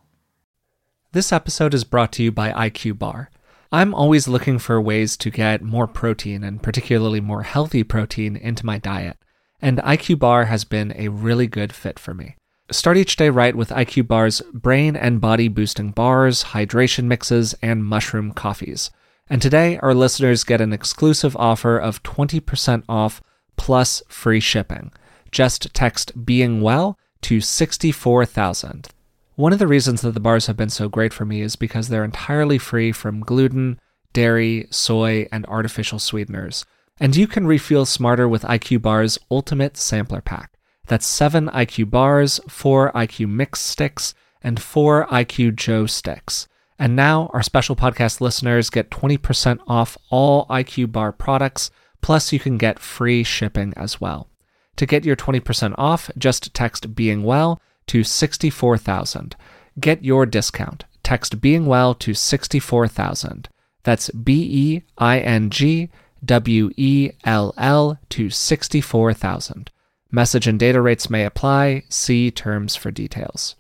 [1.14, 3.32] This episode is brought to you by IQ Bar.
[3.72, 8.66] I'm always looking for ways to get more protein, and particularly more healthy protein, into
[8.66, 9.18] my diet,
[9.62, 12.36] and IQ Bar has been a really good fit for me.
[12.70, 17.86] Start each day right with IQ Bar's brain and body boosting bars, hydration mixes, and
[17.86, 18.92] mushroom coffees.
[19.30, 23.22] And today, our listeners get an exclusive offer of 20% off
[23.56, 24.92] plus free shipping.
[25.32, 28.90] Just text being well to 64000.
[29.36, 31.88] One of the reasons that the bars have been so great for me is because
[31.88, 33.80] they're entirely free from gluten,
[34.12, 36.66] dairy, soy, and artificial sweeteners.
[37.00, 40.57] And you can refuel smarter with IQ Bar's Ultimate Sampler Pack.
[40.88, 46.48] That's seven IQ bars, four IQ mix sticks, and four IQ Joe sticks.
[46.80, 51.72] And now our special podcast listeners get 20% off all IQ bar products,
[52.02, 54.30] plus you can get free shipping as well.
[54.78, 59.36] To get your 20% off, just text being well to 64000.
[59.80, 60.86] Get your discount.
[61.04, 63.50] Text being well to 64000.
[63.84, 65.90] That's B E I N G
[66.24, 69.72] W E L L to 64000.
[70.12, 71.84] Message and data rates may apply.
[71.90, 73.56] See terms for details.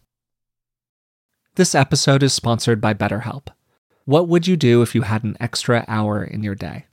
[1.55, 3.47] This episode is sponsored by BetterHelp.
[4.05, 6.85] What would you do if you had an extra hour in your day?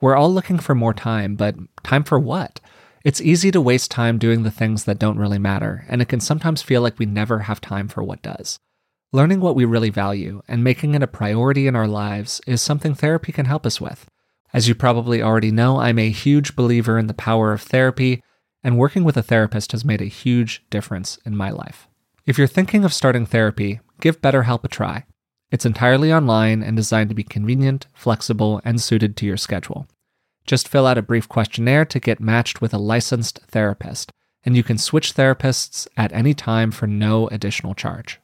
[0.00, 2.60] We're all looking for more time, but time for what?
[3.04, 6.20] It's easy to waste time doing the things that don't really matter, and it can
[6.20, 8.58] sometimes feel like we never have time for what does.
[9.12, 12.94] Learning what we really value and making it a priority in our lives is something
[12.94, 14.06] therapy can help us with.
[14.52, 18.22] As you probably already know, I'm a huge believer in the power of therapy
[18.64, 21.86] and working with a therapist has made a huge difference in my life.
[22.26, 25.04] If you're thinking of starting therapy, give BetterHelp a try.
[25.50, 29.86] It's entirely online and designed to be convenient, flexible, and suited to your schedule.
[30.46, 34.10] Just fill out a brief questionnaire to get matched with a licensed therapist,
[34.44, 38.20] and you can switch therapists at any time for no additional charge.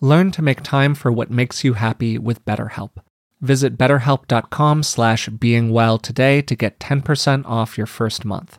[0.00, 2.90] Learn to make time for what makes you happy with BetterHelp.
[3.40, 8.58] Visit betterhelp.com slash beingwell today to get 10% off your first month.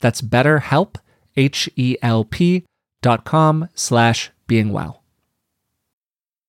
[0.00, 0.96] That's betterhelp,
[1.36, 2.64] H-E-L-P
[3.00, 5.02] dot com slash being well.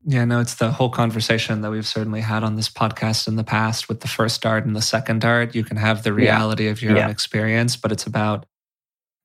[0.06, 3.44] Yeah, no, it's the whole conversation that we've certainly had on this podcast in the
[3.44, 5.54] past with the first dart and the second dart.
[5.54, 6.72] You can have the reality yeah.
[6.72, 7.04] of your yeah.
[7.04, 8.46] own experience, but it's about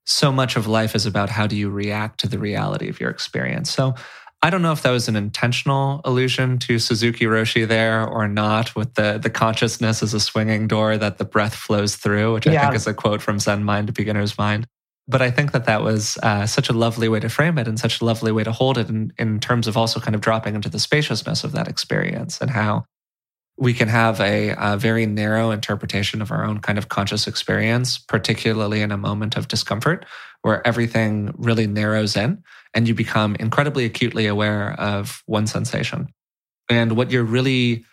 [0.05, 3.09] so much of life is about how do you react to the reality of your
[3.09, 3.71] experience.
[3.71, 3.95] So
[4.45, 8.75] I don't know if that was an intentional allusion to Suzuki Roshi there or not,
[8.75, 12.55] with the the consciousness as a swinging door that the breath flows through, which I
[12.61, 14.67] think is a quote from Zen Mind to Beginner's Mind.
[15.07, 17.79] but I think that that was uh, such a lovely way to frame it and
[17.79, 20.53] such a lovely way to hold it in, in terms of also kind of dropping
[20.53, 22.85] into the spaciousness of that experience and how
[23.57, 27.97] we can have a, a, very narrow interpretation of our own kind of conscious experience,
[27.97, 30.05] particularly in a moment of discomfort
[30.45, 32.43] where everything really narrows in
[32.75, 36.07] and you become incredibly acutely aware of one sensation.
[36.69, 37.83] And what you're really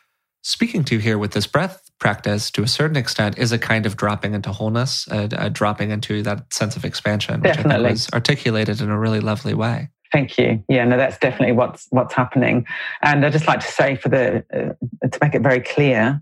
[0.43, 3.97] speaking to here with this breath practice to a certain extent is a kind of
[3.97, 7.57] dropping into wholeness, a, a dropping into that sense of expansion, which.
[7.57, 9.89] I think was articulated in a really lovely way.
[10.13, 10.63] Thank you.
[10.69, 12.67] Yeah, no, that's definitely what's what's happening.
[13.01, 16.21] And I just like to say, for the uh, to make it very clear,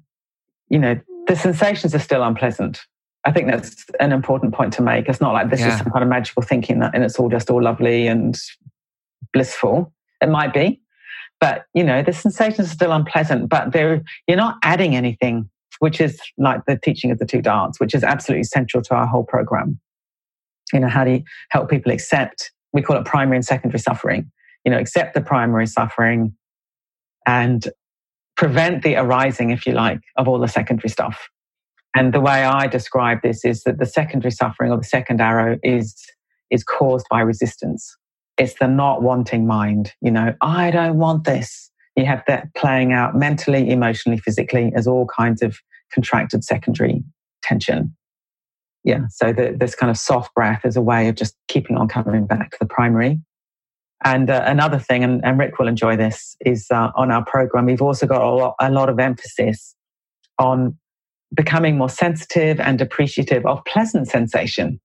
[0.69, 2.87] you know, the sensations are still unpleasant.
[3.25, 5.09] I think that's an important point to make.
[5.09, 5.73] It's not like this yeah.
[5.73, 8.39] is some kind of magical thinking that, and it's all just all lovely and
[9.33, 9.93] blissful.
[10.23, 10.81] It might be,
[11.39, 13.49] but you know, the sensations are still unpleasant.
[13.49, 17.79] But they're you're not adding anything, which is like the teaching of the two darts,
[17.79, 19.79] which is absolutely central to our whole program.
[20.73, 24.31] You know, how do you help people accept we call it primary and secondary suffering.
[24.65, 26.35] You know, accept the primary suffering
[27.27, 27.67] and
[28.37, 31.29] prevent the arising, if you like, of all the secondary stuff.
[31.95, 35.59] And the way I describe this is that the secondary suffering or the second arrow
[35.63, 35.97] is,
[36.51, 37.97] is caused by resistance.
[38.39, 39.93] It's the not wanting mind.
[40.01, 41.71] You know, I don't want this.
[41.97, 45.59] You have that playing out mentally, emotionally, physically as all kinds of
[45.93, 47.03] contracted secondary
[47.43, 47.95] tension
[48.85, 51.89] yeah, so the, this kind of soft breath is a way of just keeping on
[51.89, 53.21] coming back to the primary.
[54.03, 57.67] And uh, another thing, and, and, Rick will enjoy this, is uh, on our program,
[57.67, 59.75] we've also got a lot, a lot of emphasis
[60.39, 60.79] on
[61.35, 64.81] becoming more sensitive and appreciative of pleasant sensation.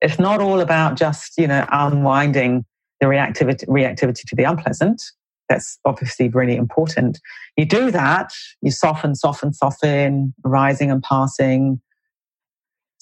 [0.00, 2.64] It's not all about just, you know, unwinding
[3.00, 5.02] the reactivity, reactivity to the unpleasant.
[5.48, 7.18] That's obviously really important.
[7.56, 11.80] You do that, you soften, soften, soften, rising and passing,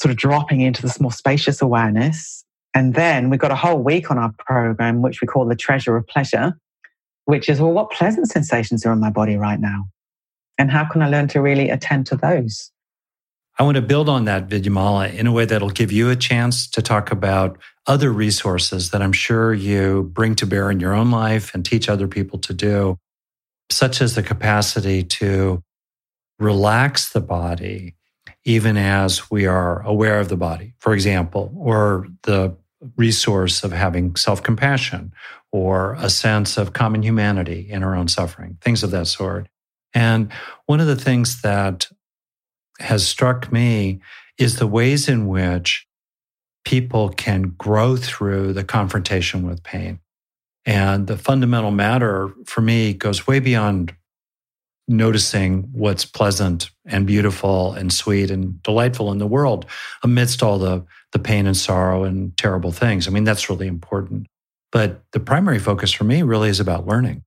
[0.01, 2.45] sort of dropping into this more spacious awareness.
[2.75, 5.97] And then we've got a whole week on our program, which we call the treasure
[5.97, 6.59] of pleasure,
[7.25, 9.85] which is, well, what pleasant sensations are in my body right now?
[10.59, 12.71] And how can I learn to really attend to those?
[13.59, 16.69] I want to build on that, Vidyamala, in a way that'll give you a chance
[16.69, 21.11] to talk about other resources that I'm sure you bring to bear in your own
[21.11, 22.99] life and teach other people to do,
[23.71, 25.63] such as the capacity to
[26.39, 27.97] relax the body
[28.45, 32.57] even as we are aware of the body, for example, or the
[32.97, 35.13] resource of having self compassion
[35.53, 39.49] or a sense of common humanity in our own suffering, things of that sort.
[39.95, 40.33] And
[40.67, 41.89] one of the things that
[42.81, 44.01] has struck me
[44.39, 45.87] is the ways in which
[46.65, 50.01] people can grow through the confrontation with pain.
[50.67, 53.95] And the fundamental matter for me goes way beyond
[54.87, 59.67] noticing what's pleasant and beautiful and sweet and delightful in the world
[60.03, 63.07] amidst all the, the pain and sorrow and terrible things.
[63.07, 64.27] I mean, that's really important.
[64.73, 67.23] But the primary focus for me really is about learning.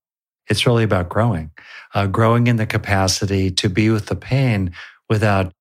[0.49, 1.51] It's really about growing,
[1.93, 4.71] uh, growing in the capacity to be with the pain
[5.09, 5.51] without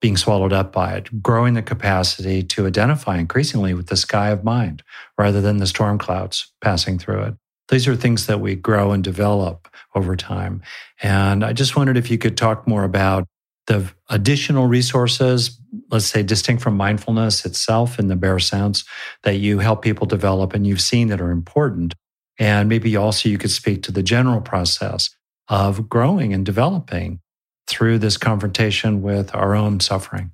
[0.00, 4.44] being swallowed up by it, growing the capacity to identify increasingly with the sky of
[4.44, 4.82] mind
[5.18, 7.34] rather than the storm clouds passing through it.
[7.68, 10.62] These are things that we grow and develop over time.
[11.02, 13.26] And I just wondered if you could talk more about
[13.66, 18.84] the additional resources, let's say distinct from mindfulness itself in the bare sense
[19.22, 21.94] that you help people develop and you've seen that are important.
[22.40, 25.10] And maybe also you could speak to the general process
[25.48, 27.20] of growing and developing
[27.68, 30.32] through this confrontation with our own suffering.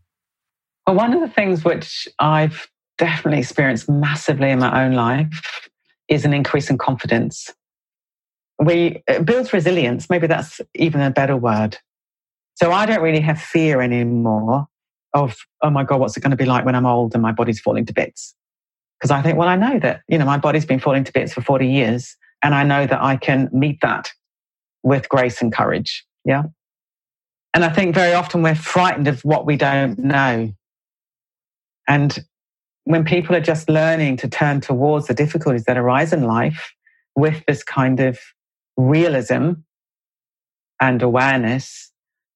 [0.86, 5.68] Well, one of the things which I've definitely experienced massively in my own life
[6.08, 7.50] is an increase in confidence.
[8.62, 10.08] We builds resilience.
[10.08, 11.76] Maybe that's even a better word.
[12.54, 14.66] So I don't really have fear anymore
[15.12, 17.32] of, oh my God, what's it going to be like when I'm old and my
[17.32, 18.34] body's falling to bits?
[19.06, 21.32] Because I think, well, I know that, you know, my body's been falling to bits
[21.32, 24.10] for 40 years and I know that I can meet that
[24.82, 26.04] with grace and courage.
[26.24, 26.42] Yeah.
[27.54, 30.52] And I think very often we're frightened of what we don't know.
[31.86, 32.18] And
[32.82, 36.72] when people are just learning to turn towards the difficulties that arise in life
[37.14, 38.18] with this kind of
[38.76, 39.52] realism
[40.80, 41.92] and awareness,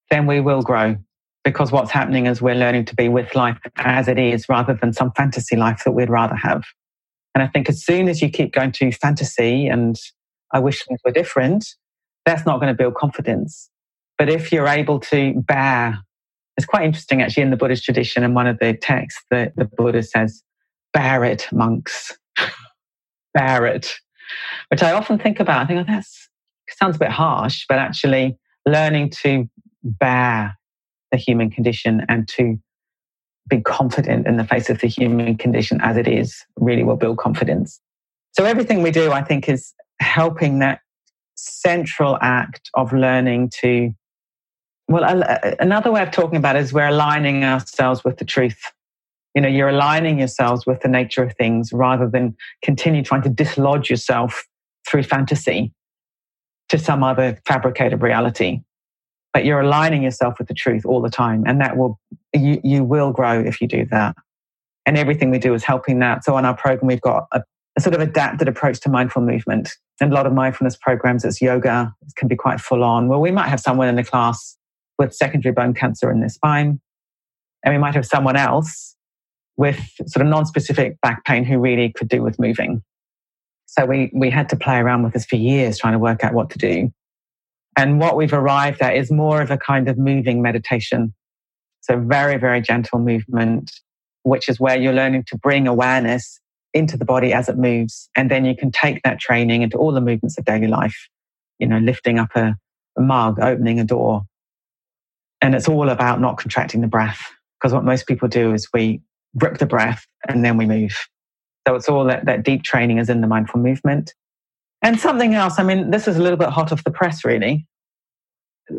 [0.08, 0.98] then we will grow.
[1.44, 4.92] Because what's happening is we're learning to be with life as it is rather than
[4.92, 6.64] some fantasy life that we'd rather have.
[7.34, 9.96] And I think as soon as you keep going to fantasy and
[10.52, 11.66] I wish things were different,
[12.26, 13.70] that's not going to build confidence.
[14.18, 16.00] But if you're able to bear
[16.60, 19.64] it's quite interesting actually in the Buddhist tradition in one of the texts that the
[19.64, 20.42] Buddha says,
[20.92, 22.18] bear it, monks.
[23.34, 23.94] bear it.
[24.68, 25.62] Which I often think about.
[25.62, 26.04] I think, oh, that
[26.68, 28.36] sounds a bit harsh, but actually
[28.66, 29.48] learning to
[29.82, 30.58] bear
[31.10, 32.58] the human condition and to
[33.48, 37.18] be confident in the face of the human condition as it is really will build
[37.18, 37.80] confidence.
[38.32, 40.80] So everything we do, I think, is helping that
[41.36, 43.90] central act of learning to
[44.88, 45.22] well
[45.58, 48.60] another way of talking about it is we're aligning ourselves with the truth
[49.34, 53.30] you know you're aligning yourselves with the nature of things rather than continue trying to
[53.30, 54.46] dislodge yourself
[54.86, 55.72] through fantasy
[56.68, 58.60] to some other fabricated reality
[59.32, 61.98] but you're aligning yourself with the truth all the time and that will
[62.34, 64.16] you, you will grow if you do that.
[64.86, 66.24] And everything we do is helping that.
[66.24, 67.42] So on our program we've got a,
[67.76, 69.70] a sort of adapted approach to mindful movement.
[70.00, 73.08] And a lot of mindfulness programs it's yoga it can be quite full on.
[73.08, 74.56] Well we might have someone in the class
[74.98, 76.80] with secondary bone cancer in their spine
[77.64, 78.96] and we might have someone else
[79.56, 82.82] with sort of non-specific back pain who really could do with moving.
[83.66, 86.34] So we we had to play around with this for years trying to work out
[86.34, 86.92] what to do
[87.80, 91.14] and what we've arrived at is more of a kind of moving meditation
[91.80, 93.70] so very very gentle movement
[94.22, 96.40] which is where you're learning to bring awareness
[96.74, 98.08] into the body as it moves.
[98.16, 101.08] And then you can take that training into all the movements of daily life,
[101.58, 102.54] you know, lifting up a,
[102.96, 104.22] a mug, opening a door.
[105.40, 107.32] And it's all about not contracting the breath.
[107.58, 109.00] Because what most people do is we
[109.36, 110.96] grip the breath and then we move.
[111.66, 114.14] So it's all that, that deep training is in the mindful movement.
[114.82, 117.66] And something else, I mean, this is a little bit hot off the press, really,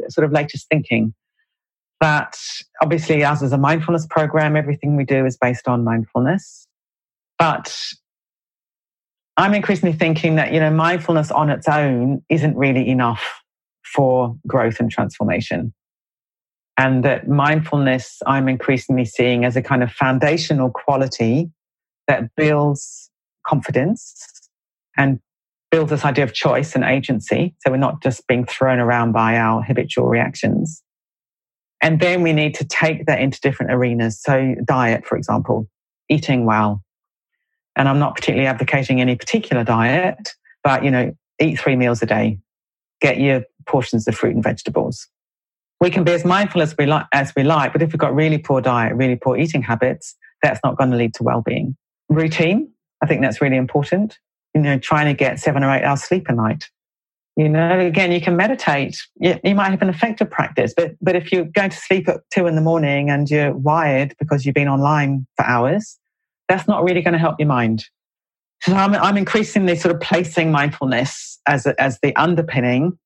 [0.10, 1.14] sort of latest thinking.
[2.00, 2.36] But
[2.82, 6.66] obviously, us is a mindfulness program, everything we do is based on mindfulness.
[7.38, 7.76] But
[9.38, 13.42] I'm increasingly thinking that, you know, mindfulness on its own isn't really enough
[13.94, 15.74] for growth and transformation.
[16.78, 21.52] And that mindfulness, I'm increasingly seeing as a kind of foundational quality
[22.08, 23.10] that builds
[23.46, 24.50] confidence
[24.98, 25.20] and
[25.72, 27.56] builds this idea of choice and agency.
[27.60, 30.84] So we're not just being thrown around by our habitual reactions.
[31.82, 34.22] And then we need to take that into different arenas.
[34.22, 35.68] So, diet, for example,
[36.10, 36.84] eating well,
[37.76, 42.06] and I'm not particularly advocating any particular diet, but you know, eat three meals a
[42.06, 42.38] day,
[43.00, 45.08] get your portions of fruit and vegetables.
[45.80, 48.14] We can be as mindful as we like, as we like, but if we've got
[48.14, 51.76] really poor diet, really poor eating habits, that's not going to lead to well-being.
[52.10, 54.20] Routine, I think that's really important.
[54.54, 56.70] You know, trying to get seven or eight hours sleep a night.
[57.38, 58.97] You know, again, you can meditate.
[59.16, 62.22] You, you might have an effective practice, but but if you're going to sleep at
[62.34, 65.97] two in the morning and you're wired because you've been online for hours,
[66.49, 67.86] that's not really going to help your mind.
[68.64, 72.97] So I'm, I'm increasingly sort of placing mindfulness as, as the underpinning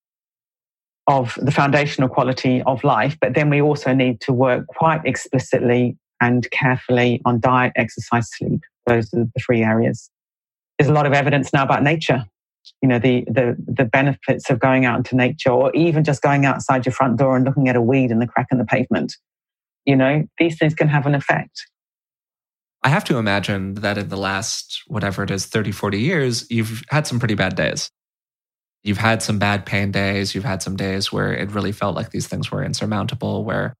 [1.07, 3.15] of the foundational quality of life.
[3.21, 8.61] But then we also need to work quite explicitly and carefully on diet, exercise, sleep.
[8.85, 10.09] Those are the three areas.
[10.77, 12.25] There's a lot of evidence now about nature.
[12.81, 16.45] You know, the, the, the benefits of going out into nature or even just going
[16.45, 19.15] outside your front door and looking at a weed in the crack in the pavement.
[19.85, 21.67] You know, these things can have an effect.
[22.83, 26.83] I have to imagine that in the last, whatever it is, 30, 40 years, you've
[26.89, 27.89] had some pretty bad days.
[28.83, 30.35] You've had some bad pain days.
[30.35, 33.73] You've had some days where it really felt like these things were insurmountable, where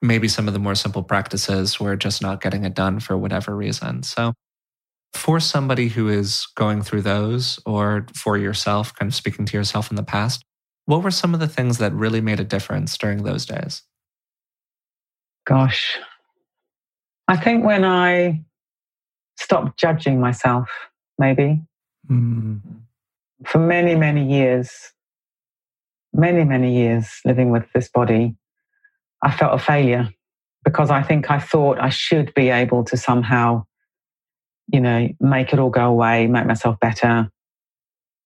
[0.00, 3.54] maybe some of the more simple practices were just not getting it done for whatever
[3.54, 4.02] reason.
[4.02, 4.32] So,
[5.14, 9.90] for somebody who is going through those, or for yourself, kind of speaking to yourself
[9.90, 10.44] in the past,
[10.86, 13.82] what were some of the things that really made a difference during those days?
[15.46, 15.98] Gosh,
[17.26, 18.42] I think when I
[19.38, 20.68] stopped judging myself,
[21.18, 21.60] maybe
[22.10, 22.60] mm.
[23.46, 24.70] for many, many years,
[26.12, 28.36] many, many years living with this body,
[29.22, 30.10] I felt a failure
[30.64, 33.64] because I think I thought I should be able to somehow,
[34.72, 37.30] you know, make it all go away, make myself better.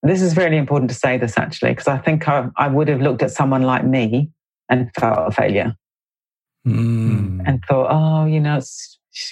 [0.03, 3.01] This is really important to say this actually, because I think I, I would have
[3.01, 4.31] looked at someone like me
[4.69, 5.77] and felt a failure
[6.67, 7.43] mm.
[7.47, 8.61] and thought, oh, you know,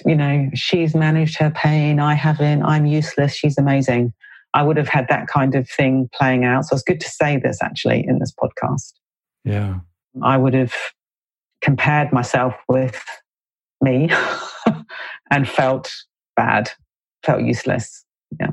[0.06, 4.12] you know, she's managed her pain, I haven't, I'm useless, she's amazing.
[4.52, 6.64] I would have had that kind of thing playing out.
[6.66, 8.92] So it's good to say this actually in this podcast.
[9.44, 9.78] Yeah.
[10.22, 10.74] I would have
[11.62, 13.02] compared myself with
[13.80, 14.10] me
[15.30, 15.92] and felt
[16.36, 16.70] bad,
[17.24, 18.04] felt useless.
[18.38, 18.50] Yeah.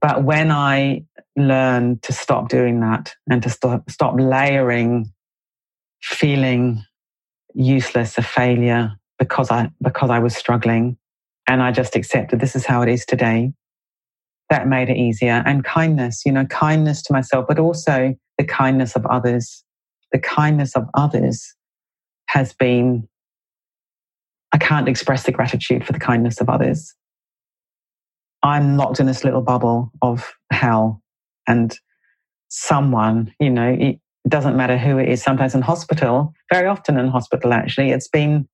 [0.00, 1.04] But when I
[1.36, 5.12] learned to stop doing that and to stop, stop layering
[6.02, 6.84] feeling
[7.54, 10.96] useless, a failure because I because I was struggling
[11.48, 13.52] and I just accepted this is how it is today.
[14.50, 15.42] That made it easier.
[15.46, 19.64] And kindness, you know, kindness to myself, but also the kindness of others.
[20.12, 21.54] The kindness of others
[22.28, 23.08] has been,
[24.52, 26.94] I can't express the gratitude for the kindness of others.
[28.44, 31.02] I'm locked in this little bubble of hell
[31.48, 31.76] and
[32.48, 37.08] someone, you know, it doesn't matter who it is, sometimes in hospital, very often in
[37.08, 38.46] hospital actually, it's been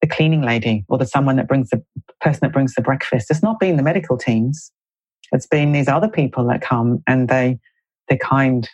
[0.00, 1.82] the cleaning lady or the someone that brings the
[2.20, 3.30] person that brings the breakfast.
[3.30, 4.72] It's not been the medical teams.
[5.32, 7.58] It's been these other people that come and they
[8.08, 8.68] they're kind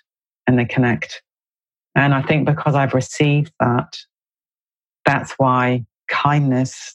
[0.47, 1.23] and they connect.
[1.95, 3.97] And I think because I've received that,
[5.07, 6.95] that's why kindness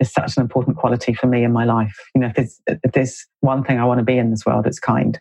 [0.00, 1.96] is such an important quality for me in my life.
[2.14, 4.66] You know, if there's, if there's one thing I want to be in this world,
[4.66, 5.20] it's kind.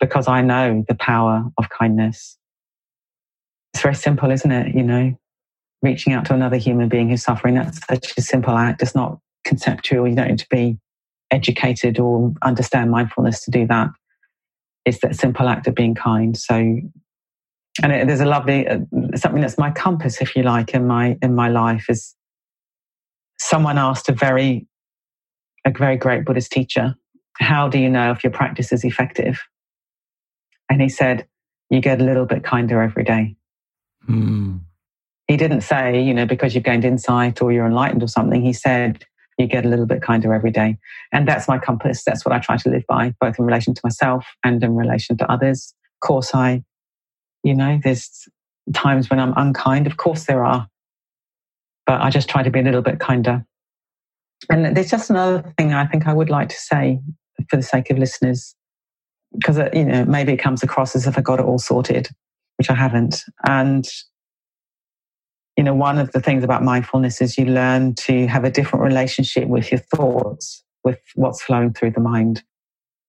[0.00, 2.36] Because I know the power of kindness.
[3.72, 4.74] It's very simple, isn't it?
[4.74, 5.18] You know,
[5.82, 8.82] reaching out to another human being who's suffering, that's such a simple act.
[8.82, 10.08] It's not conceptual.
[10.08, 10.78] You don't need to be
[11.30, 13.90] educated or understand mindfulness to do that.
[14.84, 16.36] It's that simple act of being kind.
[16.36, 18.80] So, and it, there's a lovely uh,
[19.14, 22.16] something that's my compass, if you like, in my in my life is
[23.40, 24.66] someone asked a very
[25.66, 26.94] a very great Buddhist teacher,
[27.38, 29.40] "How do you know if your practice is effective?"
[30.68, 31.26] And he said,
[31.70, 33.36] "You get a little bit kinder every day."
[34.08, 34.60] Mm.
[35.26, 38.42] He didn't say, you know, because you've gained insight or you're enlightened or something.
[38.42, 39.04] He said,
[39.40, 40.76] you get a little bit kinder every day.
[41.12, 42.04] And that's my compass.
[42.04, 45.16] That's what I try to live by, both in relation to myself and in relation
[45.18, 45.72] to others.
[46.02, 46.62] Of course, I,
[47.42, 48.28] you know, there's
[48.74, 49.86] times when I'm unkind.
[49.86, 50.68] Of course, there are.
[51.90, 53.44] But I just try to be a little bit kinder.
[54.48, 57.00] And there's just another thing I think I would like to say
[57.48, 58.54] for the sake of listeners,
[59.34, 62.08] because, uh, you know, maybe it comes across as if I got it all sorted,
[62.58, 63.24] which I haven't.
[63.48, 63.88] And
[65.56, 68.84] you know, one of the things about mindfulness is you learn to have a different
[68.84, 72.44] relationship with your thoughts, with what's flowing through the mind.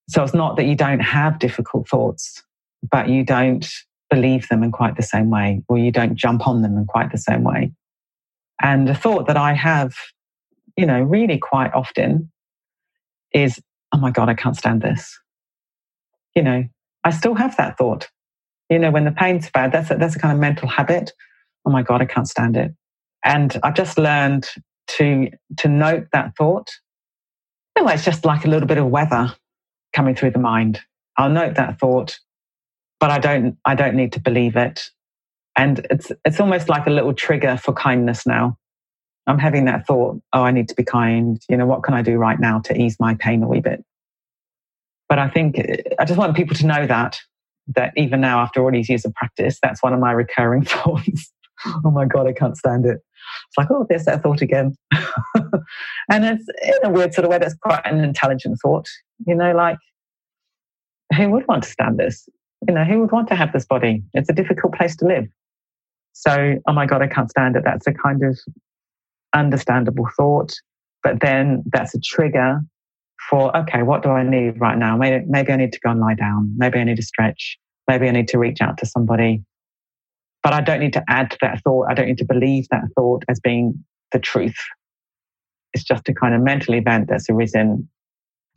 [0.09, 2.41] So it's not that you don't have difficult thoughts,
[2.89, 3.67] but you don't
[4.09, 7.11] believe them in quite the same way, or you don't jump on them in quite
[7.11, 7.71] the same way.
[8.61, 9.93] And the thought that I have,
[10.77, 12.31] you know, really quite often
[13.33, 13.59] is,
[13.93, 15.19] oh my God, I can't stand this.
[16.35, 16.63] You know,
[17.03, 18.09] I still have that thought.
[18.69, 21.11] You know, when the pain's bad, that's a, that's a kind of mental habit
[21.65, 22.73] oh my God, I can't stand it.
[23.23, 24.47] And I've just learned
[24.97, 26.69] to, to note that thought.
[27.77, 29.33] Know, it's just like a little bit of weather
[29.93, 30.81] coming through the mind.
[31.17, 32.19] I'll note that thought,
[32.99, 34.83] but I don't, I don't need to believe it.
[35.55, 38.57] And it's, it's almost like a little trigger for kindness now.
[39.27, 41.39] I'm having that thought, oh, I need to be kind.
[41.49, 43.83] You know, what can I do right now to ease my pain a wee bit?
[45.07, 45.61] But I think
[45.99, 47.19] I just want people to know that,
[47.75, 51.31] that even now, after all these years of practice, that's one of my recurring thoughts
[51.85, 52.99] oh my God, I can't stand it.
[53.47, 54.75] It's like, oh, there's that thought again.
[54.93, 58.87] and it's in a weird sort of way, that's quite an intelligent thought.
[59.25, 59.77] You know, like,
[61.15, 62.27] who would want to stand this?
[62.67, 64.03] You know, who would want to have this body?
[64.13, 65.27] It's a difficult place to live.
[66.13, 67.63] So, oh my God, I can't stand it.
[67.63, 68.37] That's a kind of
[69.33, 70.53] understandable thought.
[71.03, 72.59] But then that's a trigger
[73.29, 74.97] for, okay, what do I need right now?
[74.97, 76.53] Maybe, I need to go and lie down.
[76.57, 77.57] Maybe I need to stretch.
[77.87, 79.43] Maybe I need to reach out to somebody.
[80.43, 81.87] But I don't need to add to that thought.
[81.89, 84.57] I don't need to believe that thought as being the truth.
[85.73, 87.87] It's just a kind of mental event that's arisen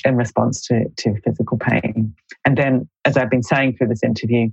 [0.05, 2.15] in response to, to physical pain.
[2.45, 4.51] And then, as I've been saying through this interview,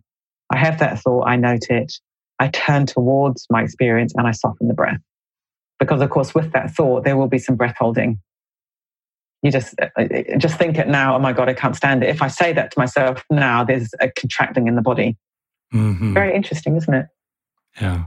[0.53, 1.93] I have that thought, I note it,
[2.41, 4.99] I turn towards my experience and I soften the breath.
[5.79, 8.19] Because, of course, with that thought, there will be some breath holding.
[9.43, 11.15] You just uh, uh, just think it now.
[11.15, 12.09] Oh my god, I can't stand it.
[12.09, 15.17] If I say that to myself now, there's a contracting in the body.
[15.71, 16.13] Mm-hmm.
[16.15, 17.05] Very interesting, isn't it?
[17.79, 18.05] Yeah.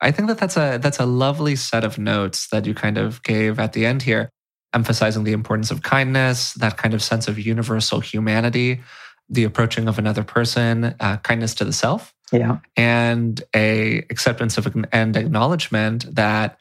[0.00, 3.22] I think that that's a that's a lovely set of notes that you kind of
[3.22, 4.30] gave at the end here,
[4.74, 8.80] emphasizing the importance of kindness, that kind of sense of universal humanity,
[9.28, 14.74] the approaching of another person, uh, kindness to the self, yeah, and a acceptance of
[14.92, 16.58] and acknowledgement that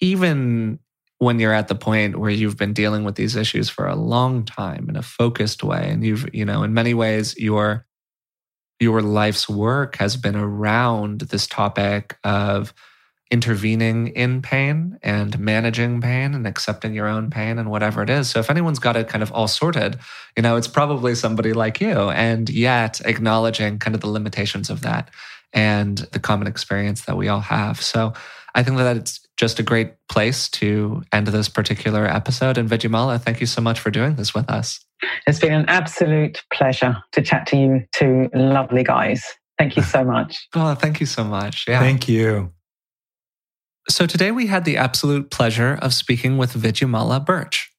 [0.00, 0.78] even
[1.18, 4.44] when you're at the point where you've been dealing with these issues for a long
[4.44, 7.86] time in a focused way, and you've you know in many ways you're
[8.80, 12.74] your life's work has been around this topic of
[13.32, 18.28] intervening in pain and managing pain and accepting your own pain and whatever it is.
[18.28, 19.98] So if anyone's got it kind of all sorted,
[20.36, 24.82] you know, it's probably somebody like you and yet acknowledging kind of the limitations of
[24.82, 25.10] that
[25.54, 27.80] and the common experience that we all have.
[27.80, 28.12] So
[28.54, 32.58] I think that it's just a great place to end this particular episode.
[32.58, 34.78] And Vidyamala, thank you so much for doing this with us.
[35.26, 39.24] It's been an absolute pleasure to chat to you two lovely guys.
[39.58, 40.48] Thank you so much.
[40.54, 41.64] oh, thank you so much.
[41.66, 41.80] Yeah.
[41.80, 42.52] Thank you.
[43.88, 47.72] So today we had the absolute pleasure of speaking with Vidyamala Burch.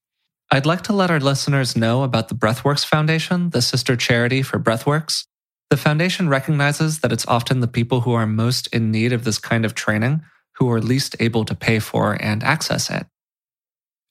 [0.51, 4.59] I'd like to let our listeners know about the Breathworks Foundation, the sister charity for
[4.59, 5.25] Breathworks.
[5.69, 9.39] The foundation recognizes that it's often the people who are most in need of this
[9.39, 10.21] kind of training
[10.57, 13.07] who are least able to pay for and access it.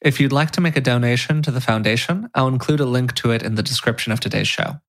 [0.01, 3.30] If you'd like to make a donation to the foundation, I'll include a link to
[3.30, 4.80] it in the description of today's show.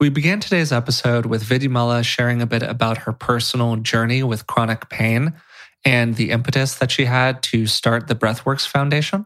[0.00, 4.88] We began today's episode with Vidyamala sharing a bit about her personal journey with chronic
[4.88, 5.34] pain
[5.88, 9.24] and the impetus that she had to start the Breathworks Foundation.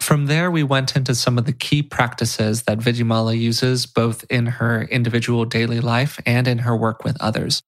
[0.00, 4.46] From there, we went into some of the key practices that Vidyamala uses both in
[4.46, 7.62] her individual daily life and in her work with others.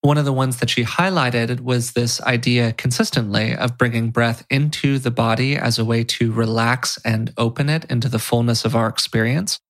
[0.00, 4.98] One of the ones that she highlighted was this idea consistently of bringing breath into
[4.98, 8.88] the body as a way to relax and open it into the fullness of our
[8.88, 9.60] experience.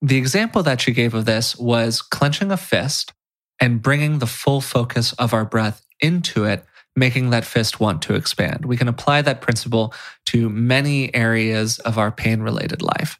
[0.00, 3.12] The example that she gave of this was clenching a fist
[3.60, 6.64] and bringing the full focus of our breath into it
[6.96, 8.64] making that fist want to expand.
[8.64, 9.94] We can apply that principle
[10.26, 13.18] to many areas of our pain related life.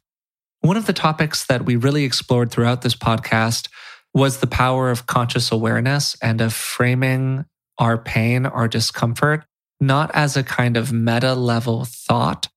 [0.61, 3.67] One of the topics that we really explored throughout this podcast
[4.13, 7.45] was the power of conscious awareness and of framing
[7.77, 9.45] our pain, our discomfort,
[9.79, 12.47] not as a kind of meta level thought,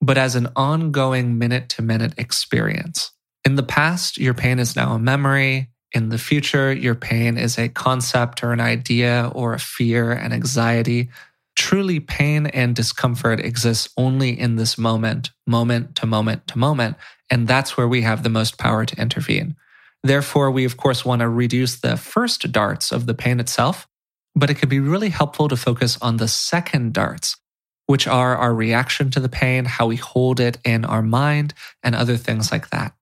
[0.00, 3.10] but as an ongoing minute to minute experience.
[3.44, 5.70] In the past, your pain is now a memory.
[5.92, 10.34] In the future, your pain is a concept or an idea or a fear and
[10.34, 11.08] anxiety.
[11.56, 16.96] Truly, pain and discomfort exists only in this moment, moment to moment to moment.
[17.30, 19.56] And that's where we have the most power to intervene.
[20.02, 23.88] Therefore, we of course want to reduce the first darts of the pain itself,
[24.34, 27.36] but it could be really helpful to focus on the second darts,
[27.86, 31.94] which are our reaction to the pain, how we hold it in our mind, and
[31.94, 32.94] other things like that.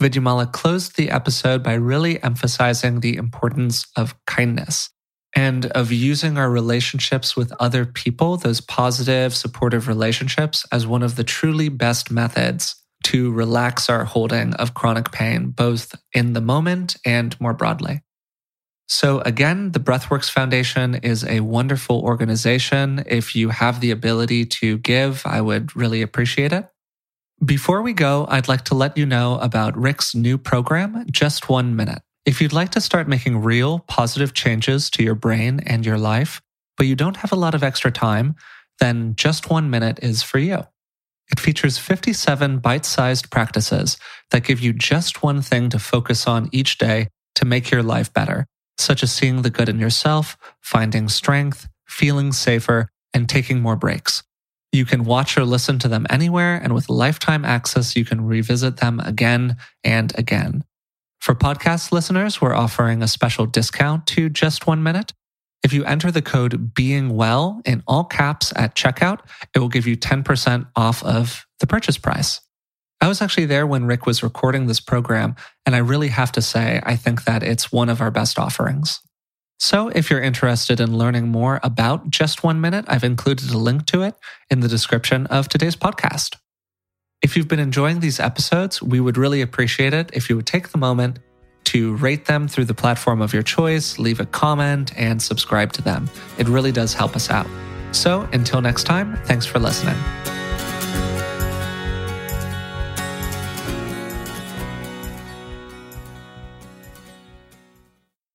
[0.00, 4.88] Vidyamala closed the episode by really emphasizing the importance of kindness
[5.36, 11.16] and of using our relationships with other people, those positive, supportive relationships, as one of
[11.16, 12.74] the truly best methods
[13.04, 18.00] to relax our holding of chronic pain, both in the moment and more broadly.
[18.88, 23.04] So, again, the Breathworks Foundation is a wonderful organization.
[23.06, 26.66] If you have the ability to give, I would really appreciate it.
[27.44, 31.74] Before we go, I'd like to let you know about Rick's new program, Just One
[31.74, 32.02] Minute.
[32.26, 36.42] If you'd like to start making real positive changes to your brain and your life,
[36.76, 38.34] but you don't have a lot of extra time,
[38.78, 40.66] then Just One Minute is for you.
[41.32, 43.96] It features 57 bite sized practices
[44.32, 48.12] that give you just one thing to focus on each day to make your life
[48.12, 48.44] better,
[48.76, 54.24] such as seeing the good in yourself, finding strength, feeling safer, and taking more breaks.
[54.72, 58.76] You can watch or listen to them anywhere, and with lifetime access, you can revisit
[58.76, 60.64] them again and again.
[61.20, 65.12] For podcast listeners, we're offering a special discount to just one minute.
[65.62, 69.20] If you enter the code being well in all caps at checkout,
[69.54, 72.40] it will give you 10% off of the purchase price.
[73.02, 75.34] I was actually there when Rick was recording this program,
[75.66, 79.00] and I really have to say, I think that it's one of our best offerings.
[79.62, 83.84] So, if you're interested in learning more about Just One Minute, I've included a link
[83.86, 84.14] to it
[84.50, 86.36] in the description of today's podcast.
[87.20, 90.70] If you've been enjoying these episodes, we would really appreciate it if you would take
[90.70, 91.18] the moment
[91.64, 95.82] to rate them through the platform of your choice, leave a comment, and subscribe to
[95.82, 96.08] them.
[96.38, 97.46] It really does help us out.
[97.92, 100.39] So, until next time, thanks for listening.